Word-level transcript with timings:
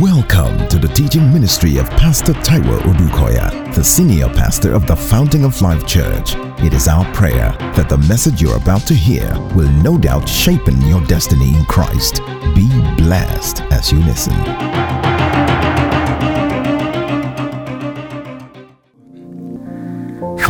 Welcome 0.00 0.68
to 0.68 0.78
the 0.78 0.90
teaching 0.94 1.32
ministry 1.32 1.78
of 1.78 1.88
Pastor 1.90 2.32
Taiwo 2.32 2.80
Odukoya, 2.80 3.74
the 3.74 3.84
senior 3.84 4.28
pastor 4.28 4.72
of 4.72 4.86
the 4.86 4.96
Fountain 4.96 5.44
of 5.44 5.60
Life 5.62 5.86
Church. 5.86 6.34
It 6.64 6.74
is 6.74 6.88
our 6.88 7.04
prayer 7.12 7.54
that 7.76 7.88
the 7.88 7.98
message 7.98 8.40
you're 8.40 8.56
about 8.56 8.82
to 8.82 8.94
hear 8.94 9.32
will 9.54 9.70
no 9.82 9.98
doubt 9.98 10.28
shape 10.28 10.66
your 10.86 11.04
destiny 11.06 11.56
in 11.56 11.64
Christ. 11.64 12.20
Be 12.54 12.68
blessed 12.96 13.62
as 13.72 13.90
you 13.92 13.98
listen. 14.00 14.32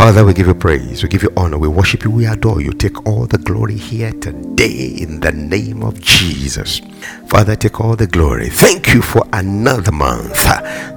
Father, 0.03 0.25
we 0.25 0.34
give 0.34 0.48
you 0.48 0.55
praise, 0.55 1.05
we 1.05 1.09
give 1.09 1.23
you 1.23 1.32
honor, 1.37 1.59
we 1.59 1.69
worship 1.69 2.02
you, 2.02 2.11
we 2.11 2.27
adore 2.27 2.61
you. 2.61 2.73
Take 2.73 3.07
all 3.07 3.25
the 3.25 3.39
glory 3.39 3.77
here 3.77 4.11
today 4.11 4.96
in 4.98 5.21
the 5.21 5.30
name 5.30 5.84
of 5.84 6.01
Jesus. 6.01 6.80
Father, 7.29 7.55
take 7.55 7.80
all 7.80 7.95
the 7.95 8.09
glory. 8.09 8.48
Thank 8.48 8.93
you 8.93 9.01
for 9.01 9.24
another 9.33 9.93
month. 9.93 10.37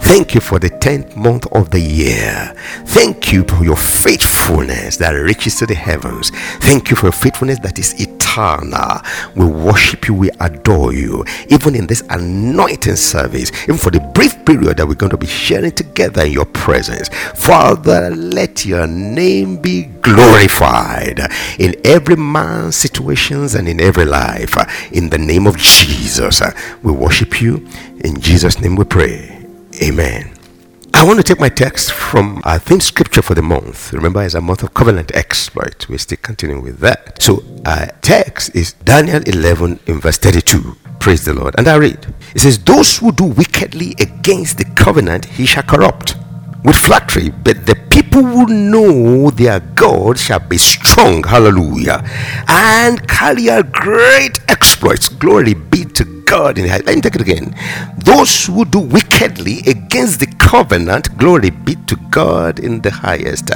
Thank 0.01 0.33
you 0.33 0.41
for 0.41 0.57
the 0.57 0.71
10th 0.71 1.15
month 1.15 1.45
of 1.51 1.69
the 1.69 1.79
year. 1.79 2.51
Thank 2.85 3.31
you 3.31 3.43
for 3.43 3.63
your 3.63 3.77
faithfulness 3.77 4.97
that 4.97 5.11
reaches 5.11 5.53
to 5.57 5.67
the 5.67 5.75
heavens. 5.75 6.31
Thank 6.61 6.89
you 6.89 6.95
for 6.95 7.05
your 7.05 7.13
faithfulness 7.13 7.59
that 7.59 7.77
is 7.77 7.93
eternal 8.01 8.24
we 9.35 9.45
worship 9.45 10.07
you, 10.07 10.13
we 10.13 10.29
adore 10.39 10.93
you, 10.93 11.23
even 11.49 11.75
in 11.75 11.87
this 11.87 12.03
anointing 12.09 12.95
service, 12.95 13.51
even 13.63 13.77
for 13.77 13.91
the 13.91 13.99
brief 14.13 14.45
period 14.45 14.77
that 14.77 14.87
we're 14.87 14.95
going 14.95 15.11
to 15.11 15.17
be 15.17 15.27
sharing 15.27 15.71
together 15.71 16.23
in 16.25 16.31
your 16.31 16.45
presence. 16.45 17.09
Father, 17.35 18.09
let 18.11 18.65
your 18.65 18.87
name 18.87 19.57
be 19.57 19.83
glorified 19.83 21.19
in 21.59 21.75
every 21.85 22.15
man's 22.15 22.75
situations 22.75 23.55
and 23.55 23.67
in 23.67 23.79
every 23.79 24.05
life. 24.05 24.55
In 24.91 25.09
the 25.09 25.17
name 25.17 25.47
of 25.47 25.57
Jesus, 25.57 26.41
we 26.83 26.91
worship 26.91 27.41
you. 27.41 27.67
In 28.03 28.19
Jesus' 28.19 28.59
name 28.59 28.75
we 28.75 28.83
pray. 28.83 29.45
Amen. 29.81 30.34
I 30.95 31.03
want 31.03 31.19
to 31.19 31.23
take 31.23 31.41
my 31.41 31.49
text 31.49 31.91
from 31.91 32.41
our 32.45 32.57
theme 32.57 32.79
scripture 32.79 33.21
for 33.21 33.35
the 33.35 33.41
month. 33.41 33.91
Remember, 33.91 34.23
it's 34.23 34.33
a 34.33 34.39
month 34.39 34.63
of 34.63 34.73
covenant 34.73 35.13
exploit. 35.13 35.89
We're 35.89 35.97
still 35.97 36.19
continuing 36.21 36.63
with 36.63 36.79
that. 36.79 37.21
So, 37.21 37.43
our 37.65 37.87
text 38.01 38.55
is 38.55 38.71
Daniel 38.71 39.21
11 39.27 39.81
in 39.87 39.99
verse 39.99 40.17
32. 40.17 40.77
Praise 41.01 41.25
the 41.25 41.33
Lord. 41.33 41.53
And 41.57 41.67
I 41.67 41.75
read 41.75 42.15
It 42.33 42.39
says, 42.39 42.57
Those 42.59 42.97
who 42.97 43.11
do 43.11 43.25
wickedly 43.25 43.93
against 43.99 44.57
the 44.57 44.63
covenant, 44.63 45.25
he 45.25 45.45
shall 45.45 45.63
corrupt 45.63 46.15
with 46.65 46.75
flattery, 46.75 47.29
but 47.29 47.65
the 47.65 47.75
people 47.91 48.23
who 48.23 48.47
know 48.47 49.29
their 49.29 49.59
God 49.59 50.17
shall 50.17 50.39
be 50.39 50.57
strong, 50.57 51.23
hallelujah, 51.23 52.03
and 52.47 53.07
carry 53.07 53.49
out 53.49 53.71
great 53.71 54.39
exploits. 54.49 55.07
Glory 55.07 55.53
be 55.53 55.85
to 55.85 56.03
God 56.25 56.57
in 56.57 56.67
Let 56.67 56.85
me 56.87 57.01
take 57.01 57.15
it 57.15 57.21
again. 57.21 57.55
Those 57.97 58.47
who 58.47 58.65
do 58.65 58.79
wickedly 58.79 59.59
against 59.67 60.19
the 60.19 60.27
covenant, 60.39 61.17
glory 61.17 61.51
be 61.51 61.75
to 61.87 61.95
God 62.09 62.59
in 62.59 62.81
the 62.81 62.91
highest. 62.91 63.51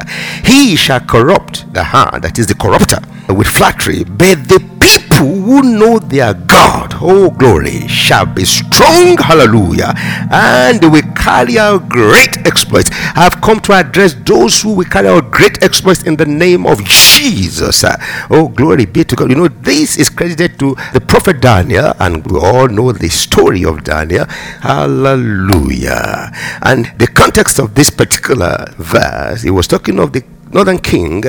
He 0.45 0.75
shall 0.75 0.99
corrupt 0.99 1.73
the 1.73 1.83
heart, 1.83 2.21
that 2.21 2.37
is 2.37 2.47
the 2.47 2.55
corrupter, 2.55 2.99
with 3.33 3.47
flattery, 3.47 4.03
but 4.03 4.47
the 4.47 4.59
people 4.79 5.38
who 5.49 5.63
know 5.63 5.97
their 5.97 6.35
God, 6.35 6.93
oh 7.01 7.31
glory, 7.31 7.87
shall 7.87 8.27
be 8.27 8.45
strong, 8.45 9.17
hallelujah, 9.17 9.97
and 10.29 10.79
they 10.79 10.87
will 10.87 11.09
carry 11.17 11.57
out 11.57 11.89
great 11.89 12.45
exploits. 12.45 12.91
I 13.17 13.25
have 13.25 13.41
come 13.41 13.59
to 13.61 13.73
address 13.73 14.13
those 14.13 14.61
who 14.61 14.75
will 14.75 14.85
carry 14.85 15.07
out 15.07 15.31
great 15.31 15.63
exploits 15.63 16.03
in 16.03 16.17
the 16.17 16.27
name 16.27 16.67
of 16.67 16.83
Jesus. 16.85 17.83
Oh, 18.29 18.49
glory 18.49 18.85
be 18.85 19.03
to 19.03 19.15
God. 19.15 19.31
You 19.31 19.37
know, 19.37 19.47
this 19.47 19.97
is 19.97 20.11
credited 20.11 20.59
to 20.59 20.75
the 20.93 21.01
prophet 21.01 21.41
Daniel, 21.41 21.93
and 21.99 22.23
we 22.29 22.37
all 22.37 22.67
know 22.67 22.91
the 22.91 23.09
story 23.09 23.65
of 23.65 23.83
Daniel. 23.83 24.25
Hallelujah. 24.61 26.29
And 26.61 26.93
the 26.99 27.07
context 27.07 27.57
of 27.57 27.73
this 27.73 27.89
particular 27.89 28.71
verse, 28.77 29.41
he 29.41 29.49
was 29.49 29.67
talking 29.67 29.97
of 29.97 30.13
the 30.13 30.23
northern 30.51 30.79
king 30.79 31.23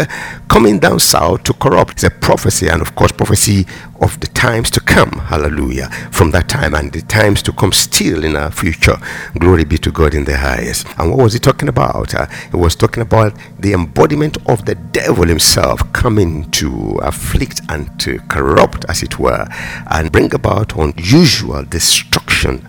coming 0.49 0.79
down 0.79 0.99
south 0.99 1.45
to 1.45 1.53
corrupt. 1.53 1.93
It's 1.93 2.05
a 2.05 2.11
prophecy, 2.11 2.69
and 2.69 2.81
of 2.83 2.95
course, 2.95 3.13
prophecy 3.13 3.67
of 4.01 4.19
the 4.21 4.27
times 4.29 4.71
to 4.71 4.81
come. 4.81 5.11
Hallelujah. 5.11 5.89
From 6.11 6.31
that 6.33 6.49
time 6.49 6.75
and 6.75 6.93
the 6.93 7.03
times 7.03 7.43
to 7.43 7.53
come 7.53 7.73
still 7.73 8.25
in 8.25 8.37
our 8.37 8.51
future. 8.51 8.97
Glory 9.39 9.65
be 9.65 9.79
to 9.79 9.91
God 9.91 10.15
in 10.15 10.25
the 10.25 10.37
highest. 10.37 10.87
And 10.99 11.11
what 11.11 11.23
was 11.23 11.33
he 11.35 11.39
talking 11.39 11.69
about? 11.69 12.15
Uh, 12.15 12.27
he 12.51 12.57
was 12.57 12.75
talking 12.75 13.03
about 13.03 13.35
the 13.59 13.73
embodiment 13.73 14.39
of 14.49 14.65
the 14.65 14.75
devil 14.75 15.25
himself 15.25 15.93
coming 15.93 16.51
to 16.53 16.99
afflict 17.03 17.61
and 17.69 17.99
to 18.01 18.19
corrupt, 18.29 18.85
as 18.89 19.03
it 19.03 19.19
were, 19.19 19.47
and 19.91 20.13
bring 20.13 20.35
about 20.35 20.77
unusual 20.77 21.65
destruction. 21.65 22.69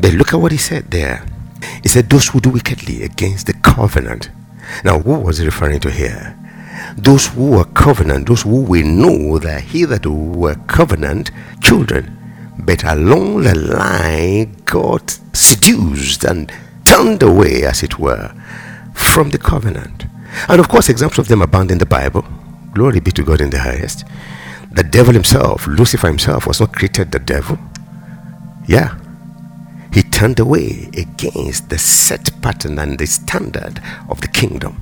But 0.00 0.14
look 0.14 0.32
at 0.32 0.40
what 0.40 0.52
he 0.52 0.58
said 0.58 0.90
there. 0.90 1.24
He 1.82 1.88
said, 1.88 2.10
Those 2.10 2.28
who 2.28 2.40
do 2.40 2.50
wickedly 2.50 3.02
against 3.04 3.46
the 3.46 3.52
covenant 3.54 4.30
now, 4.84 5.00
who 5.00 5.18
was 5.20 5.38
he 5.38 5.44
referring 5.44 5.80
to 5.80 5.90
here? 5.90 6.36
Those 6.96 7.28
who 7.28 7.50
were 7.52 7.64
covenant, 7.64 8.28
those 8.28 8.42
who 8.42 8.62
we 8.62 8.82
know 8.82 9.38
that 9.38 9.62
hitherto 9.62 10.12
were 10.12 10.56
covenant 10.66 11.30
children, 11.60 12.18
but 12.58 12.84
along 12.84 13.42
the 13.42 13.54
line 13.54 14.56
got 14.64 15.18
seduced 15.32 16.24
and 16.24 16.52
turned 16.84 17.22
away, 17.22 17.64
as 17.64 17.82
it 17.82 17.98
were, 17.98 18.34
from 18.94 19.30
the 19.30 19.38
covenant. 19.38 20.06
And 20.48 20.60
of 20.60 20.68
course, 20.68 20.88
examples 20.88 21.18
of 21.20 21.28
them 21.28 21.42
abound 21.42 21.70
in 21.70 21.78
the 21.78 21.86
Bible. 21.86 22.24
Glory 22.72 23.00
be 23.00 23.10
to 23.12 23.22
God 23.22 23.40
in 23.40 23.50
the 23.50 23.58
highest. 23.58 24.04
The 24.70 24.82
devil 24.82 25.12
himself, 25.12 25.66
Lucifer 25.66 26.08
himself, 26.08 26.46
was 26.46 26.60
not 26.60 26.72
created 26.72 27.12
the 27.12 27.18
devil. 27.18 27.58
Yeah, 28.66 28.96
he 29.92 30.02
turned 30.02 30.40
away 30.40 30.88
against 30.96 31.68
the 31.68 31.78
set 31.78 32.30
pattern 32.40 32.78
and 32.78 32.98
the 32.98 33.06
standard 33.06 33.80
of 34.08 34.20
the 34.20 34.28
kingdom. 34.28 34.80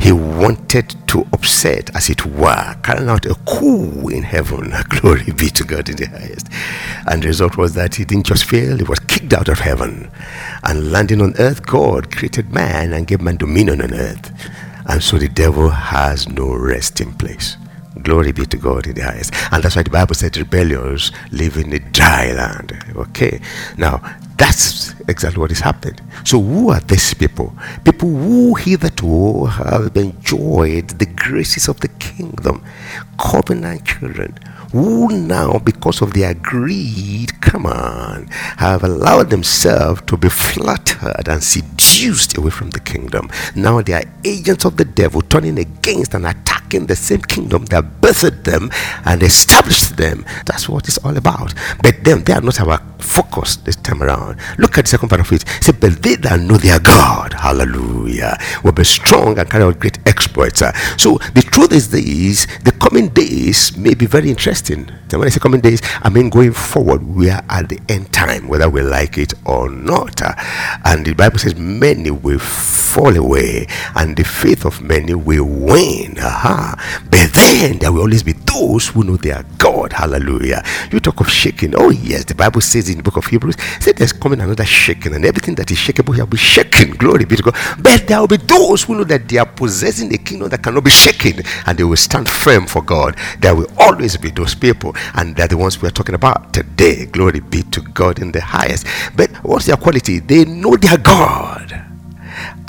He 0.00 0.12
wanted 0.12 0.96
to 1.08 1.26
upset, 1.34 1.94
as 1.94 2.08
it 2.08 2.24
were, 2.24 2.74
carrying 2.82 3.10
out 3.10 3.26
a 3.26 3.34
coup 3.46 4.08
in 4.08 4.22
heaven. 4.22 4.72
Glory 4.88 5.30
be 5.32 5.50
to 5.50 5.64
God 5.64 5.90
in 5.90 5.96
the 5.96 6.06
highest. 6.06 6.48
And 7.06 7.22
the 7.22 7.26
result 7.26 7.58
was 7.58 7.74
that 7.74 7.96
he 7.96 8.06
didn't 8.06 8.24
just 8.24 8.44
fail, 8.44 8.78
he 8.78 8.82
was 8.82 8.98
kicked 9.00 9.34
out 9.34 9.48
of 9.48 9.58
heaven. 9.58 10.10
And 10.62 10.90
landing 10.90 11.20
on 11.20 11.34
earth, 11.38 11.66
God 11.66 12.10
created 12.10 12.50
man 12.50 12.94
and 12.94 13.06
gave 13.06 13.20
man 13.20 13.36
dominion 13.36 13.82
on 13.82 13.92
earth. 13.92 14.32
And 14.86 15.02
so 15.02 15.18
the 15.18 15.28
devil 15.28 15.68
has 15.68 16.26
no 16.26 16.54
resting 16.54 17.12
place. 17.12 17.58
Glory 18.02 18.32
be 18.32 18.46
to 18.46 18.56
God 18.56 18.86
in 18.86 18.94
the 18.94 19.02
highest. 19.02 19.32
And 19.52 19.62
that's 19.62 19.76
why 19.76 19.82
the 19.82 19.90
Bible 19.90 20.14
said 20.14 20.36
rebellions 20.36 21.12
live 21.32 21.56
in 21.56 21.72
a 21.72 21.78
dry 21.78 22.32
land. 22.32 22.72
Okay. 22.96 23.40
Now, 23.76 24.00
that's 24.36 24.94
exactly 25.08 25.40
what 25.40 25.52
is 25.52 25.60
happening. 25.60 26.00
So, 26.24 26.40
who 26.40 26.70
are 26.70 26.80
these 26.80 27.12
people? 27.12 27.52
People 27.84 28.08
who 28.08 28.54
hitherto 28.54 29.44
have 29.44 29.96
enjoyed 29.96 30.88
the 30.88 31.06
graces 31.06 31.68
of 31.68 31.80
the 31.80 31.88
kingdom, 31.88 32.64
covenant 33.18 33.84
children, 33.84 34.38
who 34.72 35.08
now, 35.08 35.58
because 35.58 36.00
of 36.00 36.14
their 36.14 36.34
greed, 36.34 37.40
come 37.40 37.66
on, 37.66 38.28
have 38.56 38.84
allowed 38.84 39.30
themselves 39.30 40.02
to 40.06 40.16
be 40.16 40.28
flattered 40.28 41.28
and 41.28 41.42
seduced 41.42 41.79
away 42.00 42.50
from 42.50 42.70
the 42.70 42.80
kingdom. 42.80 43.28
Now 43.54 43.82
they 43.82 43.92
are 43.92 44.04
agents 44.24 44.64
of 44.64 44.76
the 44.78 44.86
devil, 44.86 45.20
turning 45.20 45.58
against 45.58 46.14
and 46.14 46.26
attacking 46.26 46.86
the 46.86 46.96
same 46.96 47.20
kingdom 47.20 47.66
that 47.66 48.00
birthed 48.00 48.44
them 48.44 48.70
and 49.04 49.22
established 49.22 49.98
them. 49.98 50.24
That's 50.46 50.66
what 50.68 50.88
it's 50.88 50.96
all 50.98 51.16
about. 51.16 51.52
But 51.82 52.02
them, 52.02 52.24
they 52.24 52.32
are 52.32 52.40
not 52.40 52.58
our 52.60 52.80
focus 53.00 53.56
this 53.56 53.76
time 53.76 54.02
around. 54.02 54.38
Look 54.58 54.78
at 54.78 54.86
the 54.86 54.90
second 54.90 55.10
part 55.10 55.20
of 55.20 55.30
it. 55.32 55.44
Say, 55.60 55.72
but 55.72 56.02
they 56.02 56.16
that 56.16 56.40
know 56.40 56.56
their 56.56 56.80
God, 56.80 57.34
hallelujah, 57.34 58.38
will 58.64 58.72
be 58.72 58.84
strong 58.84 59.38
and 59.38 59.50
carry 59.50 59.64
out 59.64 59.78
great 59.78 59.98
exploits. 60.06 60.60
So 60.96 61.18
the 61.34 61.42
truth 61.42 61.72
is 61.72 61.90
this 61.90 62.46
the 62.64 62.72
coming 62.72 63.08
days 63.08 63.76
may 63.76 63.92
be 63.94 64.06
very 64.06 64.30
interesting. 64.30 64.90
And 65.12 65.18
when 65.20 65.26
I 65.26 65.30
say 65.30 65.40
coming 65.40 65.60
days, 65.60 65.80
I 66.02 66.08
mean 66.08 66.30
going 66.30 66.52
forward. 66.52 67.02
We 67.02 67.30
are 67.30 67.42
at 67.48 67.68
the 67.68 67.80
end 67.88 68.12
time, 68.12 68.48
whether 68.48 68.68
we 68.68 68.82
like 68.82 69.18
it 69.18 69.34
or 69.44 69.68
not. 69.68 70.20
And 70.84 71.04
the 71.04 71.14
Bible 71.14 71.38
says 71.38 71.56
many 71.56 72.10
will 72.10 72.38
fall 72.38 73.16
away, 73.16 73.66
and 73.94 74.16
the 74.16 74.24
faith 74.24 74.64
of 74.64 74.80
many 74.82 75.14
will. 75.14 75.40
Aha. 75.70 77.00
But 77.10 77.32
then 77.34 77.78
there 77.78 77.92
will 77.92 78.02
always 78.02 78.22
be 78.22 78.32
those 78.52 78.88
who 78.88 79.04
know 79.04 79.16
their 79.16 79.44
God. 79.58 79.92
Hallelujah. 79.92 80.62
You 80.90 81.00
talk 81.00 81.20
of 81.20 81.28
shaking. 81.30 81.74
Oh, 81.76 81.90
yes, 81.90 82.24
the 82.24 82.34
Bible 82.34 82.60
says 82.60 82.88
in 82.88 82.98
the 82.98 83.02
book 83.02 83.16
of 83.16 83.26
Hebrews, 83.26 83.56
said 83.80 83.96
there's 83.96 84.12
coming 84.12 84.40
another 84.40 84.64
shaking, 84.64 85.14
and 85.14 85.24
everything 85.24 85.54
that 85.56 85.70
is 85.70 85.78
shakeable 85.78 86.16
shall 86.16 86.26
be 86.26 86.36
shaken. 86.36 86.92
Glory 86.92 87.24
be 87.24 87.36
to 87.36 87.42
God. 87.42 87.56
But 87.78 88.06
there 88.06 88.20
will 88.20 88.28
be 88.28 88.36
those 88.38 88.84
who 88.84 88.96
know 88.96 89.04
that 89.04 89.28
they 89.28 89.38
are 89.38 89.46
possessing 89.46 90.12
a 90.14 90.18
kingdom 90.18 90.48
that 90.48 90.62
cannot 90.62 90.84
be 90.84 90.90
shaken, 90.90 91.42
and 91.66 91.78
they 91.78 91.84
will 91.84 91.96
stand 91.96 92.28
firm 92.28 92.66
for 92.66 92.82
God. 92.82 93.16
There 93.40 93.54
will 93.54 93.70
always 93.78 94.16
be 94.16 94.30
those 94.30 94.54
people, 94.54 94.94
and 95.14 95.36
they're 95.36 95.48
the 95.48 95.56
ones 95.56 95.80
we 95.80 95.88
are 95.88 95.92
talking 95.92 96.14
about 96.14 96.52
today. 96.52 97.06
Glory 97.06 97.40
be 97.40 97.62
to 97.64 97.80
God 97.80 98.20
in 98.20 98.32
the 98.32 98.40
highest. 98.40 98.86
But 99.16 99.30
what's 99.44 99.66
their 99.66 99.76
quality? 99.76 100.18
They 100.20 100.44
know 100.44 100.76
their 100.76 100.98
God 100.98 101.69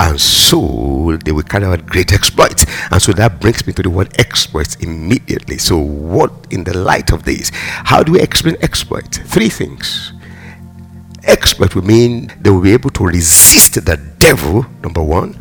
and 0.02 0.20
so 0.20 1.16
they 1.24 1.32
will 1.32 1.44
carry 1.44 1.66
out 1.66 1.86
great 1.86 2.12
exploits. 2.12 2.66
And 2.90 3.00
so 3.00 3.12
that 3.14 3.40
brings 3.40 3.68
me 3.68 3.74
to 3.74 3.84
the 3.84 3.90
word 3.90 4.10
exploits 4.20 4.76
immediately. 4.76 5.60
So, 5.60 5.78
what 5.78 6.32
in 6.50 6.64
the 6.64 6.76
light 6.76 7.12
of 7.12 7.24
this, 7.24 7.52
how 7.54 8.02
do 8.02 8.14
we 8.14 8.20
explain 8.20 8.58
exploit? 8.62 9.22
Three 9.26 9.50
things. 9.50 10.14
Exploit 11.24 11.76
will 11.76 11.86
mean 11.86 12.34
they 12.42 12.50
will 12.50 12.62
be 12.62 12.74
able 12.74 12.90
to 12.92 13.06
resist 13.06 13.76
the 13.86 13.98
devil, 14.18 14.66
number 14.82 15.04
one. 15.04 15.38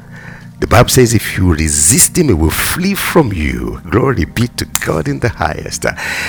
The 0.60 0.66
Bible 0.66 0.90
says, 0.90 1.14
if 1.14 1.38
you 1.38 1.54
resist 1.54 2.18
him, 2.18 2.28
he 2.28 2.34
will 2.34 2.50
flee 2.50 2.94
from 2.94 3.32
you. 3.32 3.80
Glory 3.88 4.26
be 4.26 4.46
to 4.46 4.66
God 4.84 5.08
in 5.08 5.18
the 5.18 5.30
highest. 5.30 5.86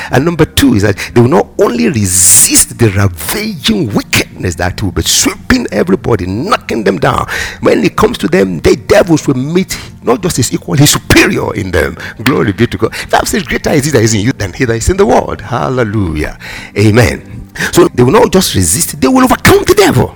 And 0.09 0.23
number 0.23 0.45
two 0.45 0.73
is 0.75 0.83
that 0.83 0.97
they 1.13 1.19
will 1.19 1.27
not 1.27 1.47
only 1.59 1.87
resist 1.89 2.79
the 2.79 2.89
ravaging 2.91 3.93
wickedness 3.93 4.55
that 4.55 4.81
will 4.81 4.93
be 4.93 5.01
sweeping 5.01 5.67
everybody, 5.73 6.27
knocking 6.27 6.85
them 6.85 6.97
down. 6.97 7.27
When 7.59 7.83
it 7.83 7.97
comes 7.97 8.17
to 8.19 8.29
them, 8.29 8.59
the 8.59 8.77
devils 8.77 9.27
will 9.27 9.35
meet 9.35 9.77
not 10.01 10.21
just 10.21 10.37
his 10.37 10.53
equal, 10.53 10.75
his 10.75 10.91
superior 10.91 11.53
in 11.53 11.71
them. 11.71 11.97
Glory 12.23 12.53
be 12.53 12.67
to 12.67 12.77
God. 12.77 12.93
That 13.09 13.27
says, 13.27 13.43
greater 13.43 13.71
is 13.71 13.83
he 13.83 13.91
that 13.91 14.01
is 14.01 14.13
in 14.13 14.21
you 14.21 14.31
than 14.31 14.53
he 14.53 14.63
that 14.63 14.75
is 14.75 14.89
in 14.89 14.95
the 14.95 15.05
world. 15.05 15.41
Hallelujah. 15.41 16.39
Amen. 16.77 17.49
So 17.73 17.89
they 17.89 18.03
will 18.03 18.13
not 18.13 18.31
just 18.31 18.55
resist, 18.55 19.01
they 19.01 19.09
will 19.09 19.25
overcome 19.25 19.65
the 19.65 19.75
devil. 19.75 20.15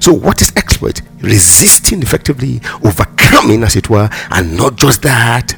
So, 0.00 0.12
what 0.12 0.42
is 0.42 0.52
exploit? 0.82 1.06
Resisting 1.22 2.02
effectively, 2.02 2.60
overcoming, 2.84 3.62
as 3.62 3.76
it 3.76 3.88
were, 3.88 4.08
and 4.30 4.56
not 4.56 4.76
just 4.76 5.02
that. 5.02 5.54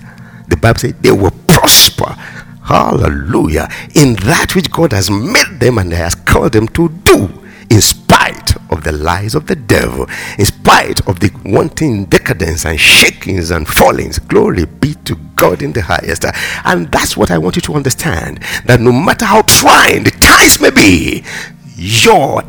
The 0.48 0.56
Bible 0.56 0.78
says 0.80 0.94
they 1.00 1.12
will 1.12 1.32
prosper. 1.48 2.14
Hallelujah. 2.62 3.68
In 3.94 4.14
that 4.24 4.54
which 4.54 4.70
God 4.70 4.92
has 4.92 5.10
made 5.10 5.60
them 5.60 5.78
and 5.78 5.92
has 5.92 6.14
called 6.14 6.52
them 6.52 6.68
to 6.68 6.88
do, 6.88 7.28
in 7.70 7.80
spite 7.80 8.56
of 8.70 8.84
the 8.84 8.92
lies 8.92 9.34
of 9.34 9.46
the 9.46 9.56
devil, 9.56 10.06
in 10.38 10.44
spite 10.44 11.06
of 11.08 11.20
the 11.20 11.30
wanting 11.44 12.04
decadence 12.06 12.64
and 12.66 12.78
shakings 12.78 13.50
and 13.50 13.66
fallings. 13.66 14.18
Glory 14.18 14.66
be 14.66 14.94
to 15.04 15.16
God 15.34 15.62
in 15.62 15.72
the 15.72 15.82
highest. 15.82 16.24
And 16.64 16.90
that's 16.90 17.16
what 17.16 17.30
I 17.30 17.38
want 17.38 17.56
you 17.56 17.62
to 17.62 17.74
understand 17.74 18.40
that 18.66 18.80
no 18.80 18.92
matter 18.92 19.24
how 19.24 19.42
trying 19.42 20.04
the 20.04 20.10
times 20.10 20.60
may 20.60 20.70
be, 20.70 21.24
your 21.76 22.42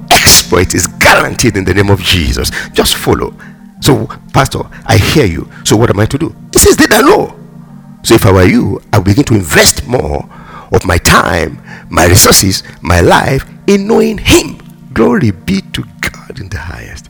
exploit 0.46 0.76
is 0.76 0.86
guaranteed 0.86 1.58
in 1.58 1.66
the 1.66 1.74
name 1.74 1.90
of 1.90 2.00
Jesus. 2.00 2.52
Just 2.72 2.96
follow. 2.96 3.34
So, 3.82 4.06
Pastor, 4.32 4.62
I 4.86 4.98
hear 4.98 5.26
you. 5.26 5.50
So, 5.64 5.76
what 5.76 5.90
am 5.90 6.00
I 6.00 6.06
to 6.06 6.18
do? 6.20 6.36
This 6.52 6.68
is 6.68 6.78
the 6.78 6.88
law. 7.02 7.36
So, 8.04 8.14
if 8.14 8.26
I 8.28 8.32
were 8.32 8.46
you, 8.46 8.80
I 8.94 9.00
would 9.00 9.06
begin 9.06 9.24
to 9.26 9.34
invest 9.34 9.88
more 9.88 10.30
of 10.72 10.86
my 10.86 11.00
time, 11.00 11.60
my 11.90 12.06
resources, 12.06 12.62
my 12.82 13.02
life 13.02 13.44
in 13.66 13.88
knowing 13.88 14.20
Him. 14.20 14.60
Glory 14.94 15.32
be 15.32 15.62
to 15.74 15.84
God 16.02 16.40
in 16.40 16.50
the 16.50 16.60
highest. 16.60 17.10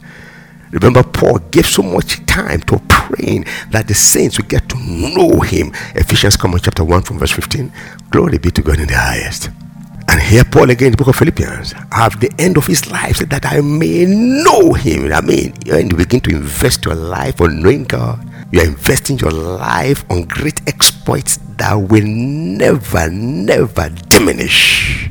Remember, 0.71 1.03
Paul 1.03 1.39
gave 1.51 1.65
so 1.65 1.83
much 1.83 2.25
time 2.25 2.61
to 2.61 2.79
praying 2.87 3.45
that 3.71 3.87
the 3.89 3.93
saints 3.93 4.37
would 4.37 4.47
get 4.47 4.69
to 4.69 4.77
know 4.77 5.41
Him. 5.41 5.73
Ephesians, 5.93 6.37
chapter 6.37 6.85
1 6.85 7.01
from 7.01 7.19
verse 7.19 7.31
15. 7.31 7.71
Glory 8.09 8.37
be 8.37 8.51
to 8.51 8.61
God 8.61 8.79
in 8.79 8.87
the 8.87 8.95
highest. 8.95 9.49
And 10.15 10.23
here 10.23 10.45
Paul 10.45 10.69
again 10.69 10.85
in 10.85 10.91
the 10.93 10.97
book 10.97 11.09
of 11.09 11.17
Philippians, 11.17 11.73
at 11.91 12.21
the 12.21 12.31
end 12.39 12.55
of 12.55 12.65
his 12.65 12.89
life, 12.89 13.17
said 13.17 13.29
that 13.31 13.45
I 13.45 13.59
may 13.59 14.05
know 14.05 14.71
him. 14.71 15.11
I 15.11 15.19
mean, 15.19 15.53
when 15.67 15.89
you 15.89 15.97
begin 15.97 16.21
to 16.21 16.29
invest 16.29 16.85
your 16.85 16.95
life 16.95 17.41
on 17.41 17.61
knowing 17.61 17.83
God, 17.83 18.25
you 18.49 18.61
are 18.61 18.65
investing 18.65 19.19
your 19.19 19.31
life 19.31 20.09
on 20.09 20.23
great 20.23 20.65
exploits 20.69 21.35
that 21.57 21.73
will 21.73 22.05
never, 22.05 23.09
never 23.09 23.89
diminish. 24.07 25.09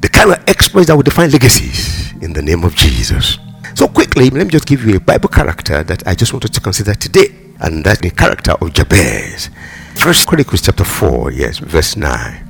The 0.00 0.08
kind 0.08 0.32
of 0.32 0.42
exploits 0.48 0.86
that 0.86 0.96
will 0.96 1.02
define 1.02 1.30
legacies 1.30 2.14
in 2.22 2.32
the 2.32 2.40
name 2.40 2.64
of 2.64 2.74
Jesus. 2.74 3.36
So 3.74 3.88
quickly, 3.88 4.30
let 4.30 4.44
me 4.44 4.52
just 4.52 4.66
give 4.66 4.86
you 4.86 4.96
a 4.96 5.00
Bible 5.00 5.28
character 5.28 5.84
that 5.84 6.08
I 6.08 6.14
just 6.14 6.32
wanted 6.32 6.54
to 6.54 6.62
consider 6.62 6.94
today, 6.94 7.28
and 7.60 7.84
that's 7.84 8.00
the 8.00 8.08
character 8.08 8.52
of 8.52 8.72
Jabez. 8.72 9.50
First 9.96 10.26
Chronicles 10.26 10.62
chapter 10.62 10.84
4, 10.84 11.32
yes, 11.32 11.58
verse 11.58 11.94
9. 11.94 12.45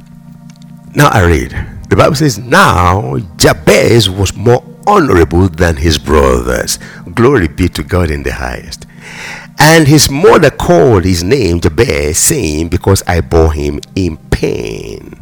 Now 0.96 1.08
I 1.12 1.26
read. 1.26 1.50
The 1.90 1.96
Bible 1.96 2.16
says, 2.16 2.38
Now 2.38 3.18
Jabez 3.36 4.08
was 4.08 4.34
more 4.34 4.64
honorable 4.86 5.46
than 5.46 5.76
his 5.76 5.98
brothers. 5.98 6.78
Glory 7.14 7.48
be 7.48 7.68
to 7.68 7.82
God 7.82 8.10
in 8.10 8.22
the 8.22 8.32
highest. 8.32 8.86
And 9.58 9.86
his 9.86 10.08
mother 10.08 10.48
called 10.48 11.04
his 11.04 11.22
name 11.22 11.60
Jabez, 11.60 12.16
saying, 12.16 12.70
Because 12.70 13.02
I 13.06 13.20
bore 13.20 13.52
him 13.52 13.78
in 13.94 14.16
pain. 14.30 15.20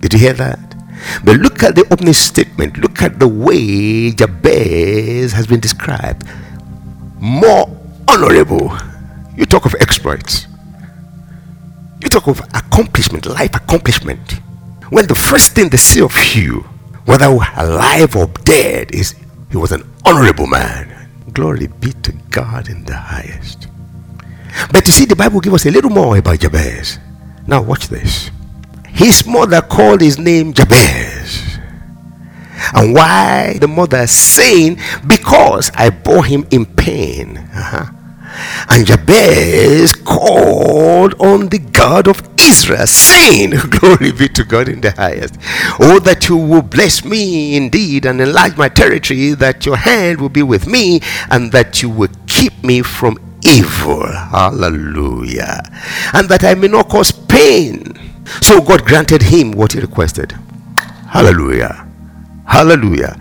Did 0.00 0.14
you 0.14 0.18
hear 0.18 0.32
that? 0.32 0.64
But 1.22 1.36
look 1.36 1.62
at 1.62 1.74
the 1.74 1.84
opening 1.92 2.14
statement. 2.14 2.78
Look 2.78 3.02
at 3.02 3.18
the 3.18 3.28
way 3.28 4.12
Jabez 4.12 5.32
has 5.32 5.46
been 5.46 5.60
described. 5.60 6.24
More 7.20 7.68
honorable. 8.08 8.72
You 9.36 9.44
talk 9.44 9.66
of 9.66 9.74
exploits. 9.78 10.46
You 12.06 12.10
talk 12.20 12.28
of 12.28 12.38
accomplishment, 12.54 13.26
life 13.26 13.56
accomplishment. 13.56 14.34
When 14.90 15.08
the 15.08 15.16
first 15.16 15.56
thing 15.56 15.70
they 15.70 15.76
see 15.76 16.00
of 16.00 16.14
you, 16.36 16.60
whether 17.04 17.26
alive 17.26 18.14
or 18.14 18.28
dead, 18.44 18.94
is 18.94 19.16
he 19.50 19.56
was 19.56 19.72
an 19.72 19.82
honorable 20.04 20.46
man. 20.46 21.10
Glory 21.32 21.66
be 21.66 21.90
to 22.06 22.12
God 22.30 22.68
in 22.68 22.84
the 22.84 22.94
highest. 22.94 23.66
But 24.70 24.86
you 24.86 24.92
see, 24.92 25.06
the 25.06 25.16
Bible 25.16 25.40
gives 25.40 25.56
us 25.56 25.66
a 25.66 25.72
little 25.72 25.90
more 25.90 26.16
about 26.16 26.38
Jabez. 26.38 27.00
Now, 27.48 27.60
watch 27.60 27.88
this. 27.88 28.30
His 28.86 29.26
mother 29.26 29.60
called 29.60 30.00
his 30.00 30.16
name 30.16 30.52
Jabez. 30.52 31.58
And 32.72 32.94
why 32.94 33.58
the 33.58 33.66
mother 33.66 34.06
saying, 34.06 34.78
Because 35.04 35.72
I 35.74 35.90
bore 35.90 36.24
him 36.24 36.46
in 36.52 36.66
pain. 36.66 37.38
Uh-huh. 37.38 37.95
And 38.68 38.86
Jabez 38.86 39.92
called 39.92 41.14
on 41.20 41.48
the 41.48 41.58
God 41.58 42.08
of 42.08 42.22
Israel, 42.38 42.86
saying, 42.86 43.50
Glory 43.70 44.12
be 44.12 44.28
to 44.28 44.44
God 44.44 44.68
in 44.68 44.80
the 44.80 44.92
highest. 44.92 45.36
Oh, 45.80 45.98
that 46.00 46.28
you 46.28 46.36
will 46.36 46.62
bless 46.62 47.04
me 47.04 47.56
indeed 47.56 48.06
and 48.06 48.20
enlarge 48.20 48.56
my 48.56 48.68
territory, 48.68 49.32
that 49.32 49.66
your 49.66 49.76
hand 49.76 50.20
will 50.20 50.28
be 50.28 50.42
with 50.42 50.66
me, 50.66 51.00
and 51.30 51.52
that 51.52 51.82
you 51.82 51.90
will 51.90 52.10
keep 52.26 52.64
me 52.64 52.82
from 52.82 53.18
evil. 53.44 54.06
Hallelujah. 54.06 55.62
And 56.12 56.28
that 56.28 56.44
I 56.44 56.54
may 56.54 56.68
not 56.68 56.88
cause 56.88 57.12
pain. 57.12 57.98
So 58.42 58.60
God 58.60 58.84
granted 58.84 59.22
him 59.22 59.52
what 59.52 59.72
he 59.72 59.80
requested. 59.80 60.36
Hallelujah. 61.08 61.86
Hallelujah. 62.46 63.16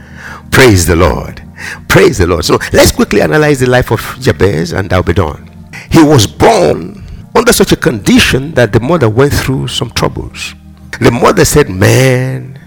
Praise 0.51 0.85
the 0.85 0.95
Lord. 0.95 1.44
Praise 1.87 2.17
the 2.17 2.27
Lord. 2.27 2.45
So 2.45 2.57
let's 2.73 2.91
quickly 2.91 3.21
analyze 3.21 3.59
the 3.59 3.69
life 3.69 3.91
of 3.91 4.01
Jabez 4.19 4.73
and 4.73 4.89
that'll 4.89 5.03
be 5.03 5.13
done. 5.13 5.49
He 5.91 6.03
was 6.03 6.27
born 6.27 7.03
under 7.35 7.53
such 7.53 7.71
a 7.71 7.75
condition 7.75 8.53
that 8.53 8.71
the 8.73 8.79
mother 8.79 9.09
went 9.09 9.33
through 9.33 9.67
some 9.67 9.91
troubles. 9.91 10.55
The 10.99 11.11
mother 11.11 11.45
said, 11.45 11.69
Man, 11.69 12.59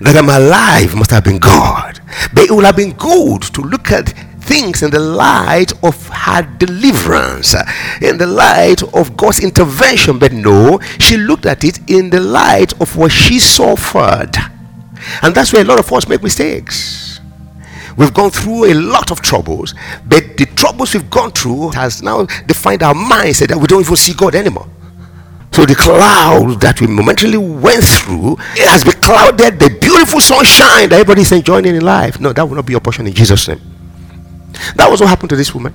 that 0.00 0.16
I'm 0.16 0.28
alive 0.28 0.94
must 0.94 1.10
have 1.12 1.24
been 1.24 1.38
God. 1.38 2.00
But 2.32 2.44
it 2.44 2.50
would 2.50 2.64
have 2.64 2.76
been 2.76 2.92
good 2.92 3.42
to 3.54 3.62
look 3.62 3.92
at 3.92 4.08
things 4.40 4.82
in 4.82 4.90
the 4.90 4.98
light 4.98 5.72
of 5.84 6.08
her 6.08 6.42
deliverance, 6.58 7.54
in 8.00 8.18
the 8.18 8.26
light 8.26 8.82
of 8.94 9.16
God's 9.16 9.40
intervention. 9.40 10.18
But 10.18 10.32
no, 10.32 10.80
she 10.98 11.16
looked 11.16 11.46
at 11.46 11.64
it 11.64 11.80
in 11.88 12.10
the 12.10 12.20
light 12.20 12.78
of 12.80 12.96
what 12.96 13.12
she 13.12 13.38
suffered. 13.38 14.36
And 15.22 15.34
that's 15.34 15.52
where 15.52 15.62
a 15.62 15.64
lot 15.64 15.78
of 15.78 15.92
us 15.92 16.08
make 16.08 16.22
mistakes 16.22 17.07
We've 17.98 18.14
gone 18.14 18.30
through 18.30 18.66
a 18.66 18.74
lot 18.74 19.10
of 19.10 19.20
troubles, 19.20 19.74
but 20.06 20.36
the 20.36 20.46
troubles 20.54 20.94
we've 20.94 21.10
gone 21.10 21.32
through 21.32 21.70
has 21.70 22.00
now 22.00 22.26
defined 22.46 22.84
our 22.84 22.94
mindset 22.94 23.48
that 23.48 23.58
we 23.58 23.66
don't 23.66 23.80
even 23.80 23.96
see 23.96 24.14
God 24.14 24.36
anymore. 24.36 24.68
So 25.52 25.66
the 25.66 25.74
cloud 25.74 26.60
that 26.60 26.80
we 26.80 26.86
momentarily 26.86 27.38
went 27.38 27.82
through, 27.82 28.34
it 28.54 28.68
has 28.68 28.84
beclouded 28.84 29.58
the 29.58 29.76
beautiful 29.80 30.20
sunshine 30.20 30.90
that 30.90 31.00
everybody's 31.00 31.32
enjoying 31.32 31.66
in 31.66 31.80
life. 31.80 32.20
No, 32.20 32.32
that 32.32 32.44
will 32.44 32.54
not 32.54 32.66
be 32.66 32.72
your 32.72 32.80
portion 32.80 33.08
in 33.08 33.12
Jesus' 33.12 33.48
name. 33.48 33.60
That 34.76 34.88
was 34.88 35.00
what 35.00 35.08
happened 35.08 35.30
to 35.30 35.36
this 35.36 35.52
woman. 35.52 35.74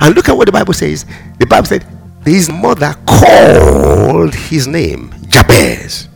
And 0.00 0.14
look 0.14 0.30
at 0.30 0.36
what 0.36 0.46
the 0.46 0.52
Bible 0.52 0.72
says. 0.72 1.04
The 1.38 1.44
Bible 1.44 1.66
said 1.66 1.86
his 2.24 2.50
mother 2.50 2.94
called 3.06 4.34
his 4.34 4.66
name 4.66 5.14
Jabez, 5.28 6.08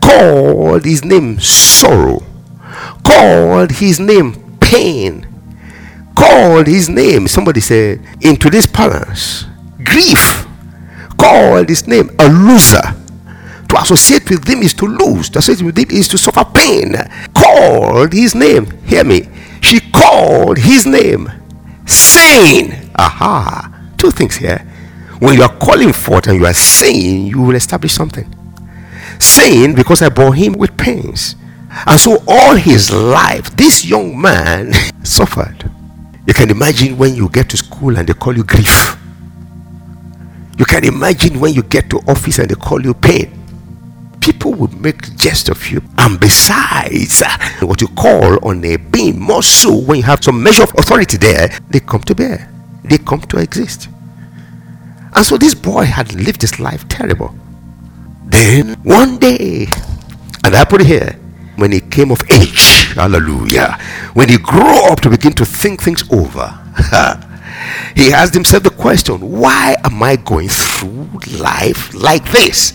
called 0.00 0.86
his 0.86 1.04
name 1.04 1.38
sorrow, 1.38 2.22
called 3.04 3.70
his 3.72 4.00
name 4.00 4.43
pain 4.64 5.26
called 6.16 6.66
his 6.66 6.88
name. 6.88 7.28
Somebody 7.28 7.60
said, 7.60 8.00
into 8.20 8.48
this 8.50 8.66
palace, 8.66 9.44
grief 9.84 10.46
called 11.18 11.68
his 11.68 11.86
name 11.86 12.10
a 12.18 12.28
loser. 12.28 12.82
To 13.68 13.80
associate 13.80 14.28
with 14.30 14.48
him 14.48 14.62
is 14.62 14.74
to 14.74 14.86
lose, 14.86 15.28
to 15.30 15.38
associate 15.38 15.64
with 15.64 15.78
him 15.78 15.90
is 15.90 16.08
to 16.08 16.18
suffer 16.18 16.44
pain. 16.44 16.94
Called 17.34 18.12
his 18.12 18.34
name, 18.34 18.66
hear 18.84 19.04
me. 19.04 19.28
She 19.60 19.80
called 19.80 20.58
his 20.58 20.86
name, 20.86 21.30
saying, 21.86 22.90
Aha, 22.96 23.90
two 23.96 24.10
things 24.10 24.36
here. 24.36 24.58
When 25.18 25.34
you 25.34 25.42
are 25.42 25.56
calling 25.58 25.92
forth 25.92 26.26
and 26.26 26.38
you 26.38 26.46
are 26.46 26.54
saying, 26.54 27.26
you 27.26 27.40
will 27.40 27.54
establish 27.54 27.92
something. 27.92 28.32
Saying, 29.18 29.74
because 29.74 30.02
I 30.02 30.08
bore 30.08 30.34
him 30.34 30.52
with 30.54 30.76
pains 30.76 31.36
and 31.86 31.98
so 31.98 32.22
all 32.26 32.56
his 32.56 32.92
life, 32.92 33.54
this 33.56 33.84
young 33.84 34.20
man 34.20 34.72
suffered. 35.02 35.70
You 36.26 36.32
can 36.32 36.50
imagine 36.50 36.96
when 36.96 37.14
you 37.14 37.28
get 37.28 37.50
to 37.50 37.56
school 37.56 37.98
and 37.98 38.08
they 38.08 38.14
call 38.14 38.36
you 38.36 38.44
grief. 38.44 38.96
You 40.56 40.64
can 40.64 40.84
imagine 40.84 41.40
when 41.40 41.52
you 41.52 41.62
get 41.62 41.90
to 41.90 41.98
office 42.08 42.38
and 42.38 42.48
they 42.48 42.54
call 42.54 42.80
you 42.82 42.94
pain. 42.94 43.40
People 44.20 44.54
would 44.54 44.72
make 44.80 45.16
jest 45.16 45.48
of 45.50 45.68
you. 45.68 45.82
And 45.98 46.18
besides, 46.18 47.20
uh, 47.22 47.66
what 47.66 47.80
you 47.80 47.88
call 47.88 48.38
on 48.48 48.64
a 48.64 48.76
being, 48.76 49.20
more 49.20 49.42
so 49.42 49.76
when 49.76 49.98
you 49.98 50.04
have 50.04 50.24
some 50.24 50.42
measure 50.42 50.62
of 50.62 50.72
authority 50.78 51.18
there, 51.18 51.48
they 51.68 51.80
come 51.80 52.00
to 52.02 52.14
bear. 52.14 52.50
They 52.84 52.98
come 52.98 53.20
to 53.22 53.38
exist. 53.38 53.88
And 55.14 55.26
so 55.26 55.36
this 55.36 55.54
boy 55.54 55.84
had 55.84 56.14
lived 56.14 56.40
his 56.40 56.58
life 56.58 56.88
terrible. 56.88 57.34
Then 58.26 58.74
one 58.82 59.18
day, 59.18 59.66
and 60.44 60.54
I 60.54 60.64
put 60.64 60.80
it 60.80 60.86
here, 60.86 61.18
when 61.56 61.72
he 61.72 61.80
came 61.80 62.10
of 62.10 62.20
age, 62.30 62.92
hallelujah, 62.94 63.78
when 64.14 64.28
he 64.28 64.38
grew 64.38 64.84
up 64.90 65.00
to 65.00 65.10
begin 65.10 65.32
to 65.32 65.44
think 65.44 65.82
things 65.82 66.02
over, 66.12 66.48
he 67.96 68.12
asked 68.12 68.34
himself 68.34 68.62
the 68.62 68.70
question, 68.70 69.20
why 69.20 69.76
am 69.84 70.02
I 70.02 70.16
going 70.16 70.48
through 70.48 71.08
life 71.38 71.94
like 71.94 72.30
this? 72.32 72.72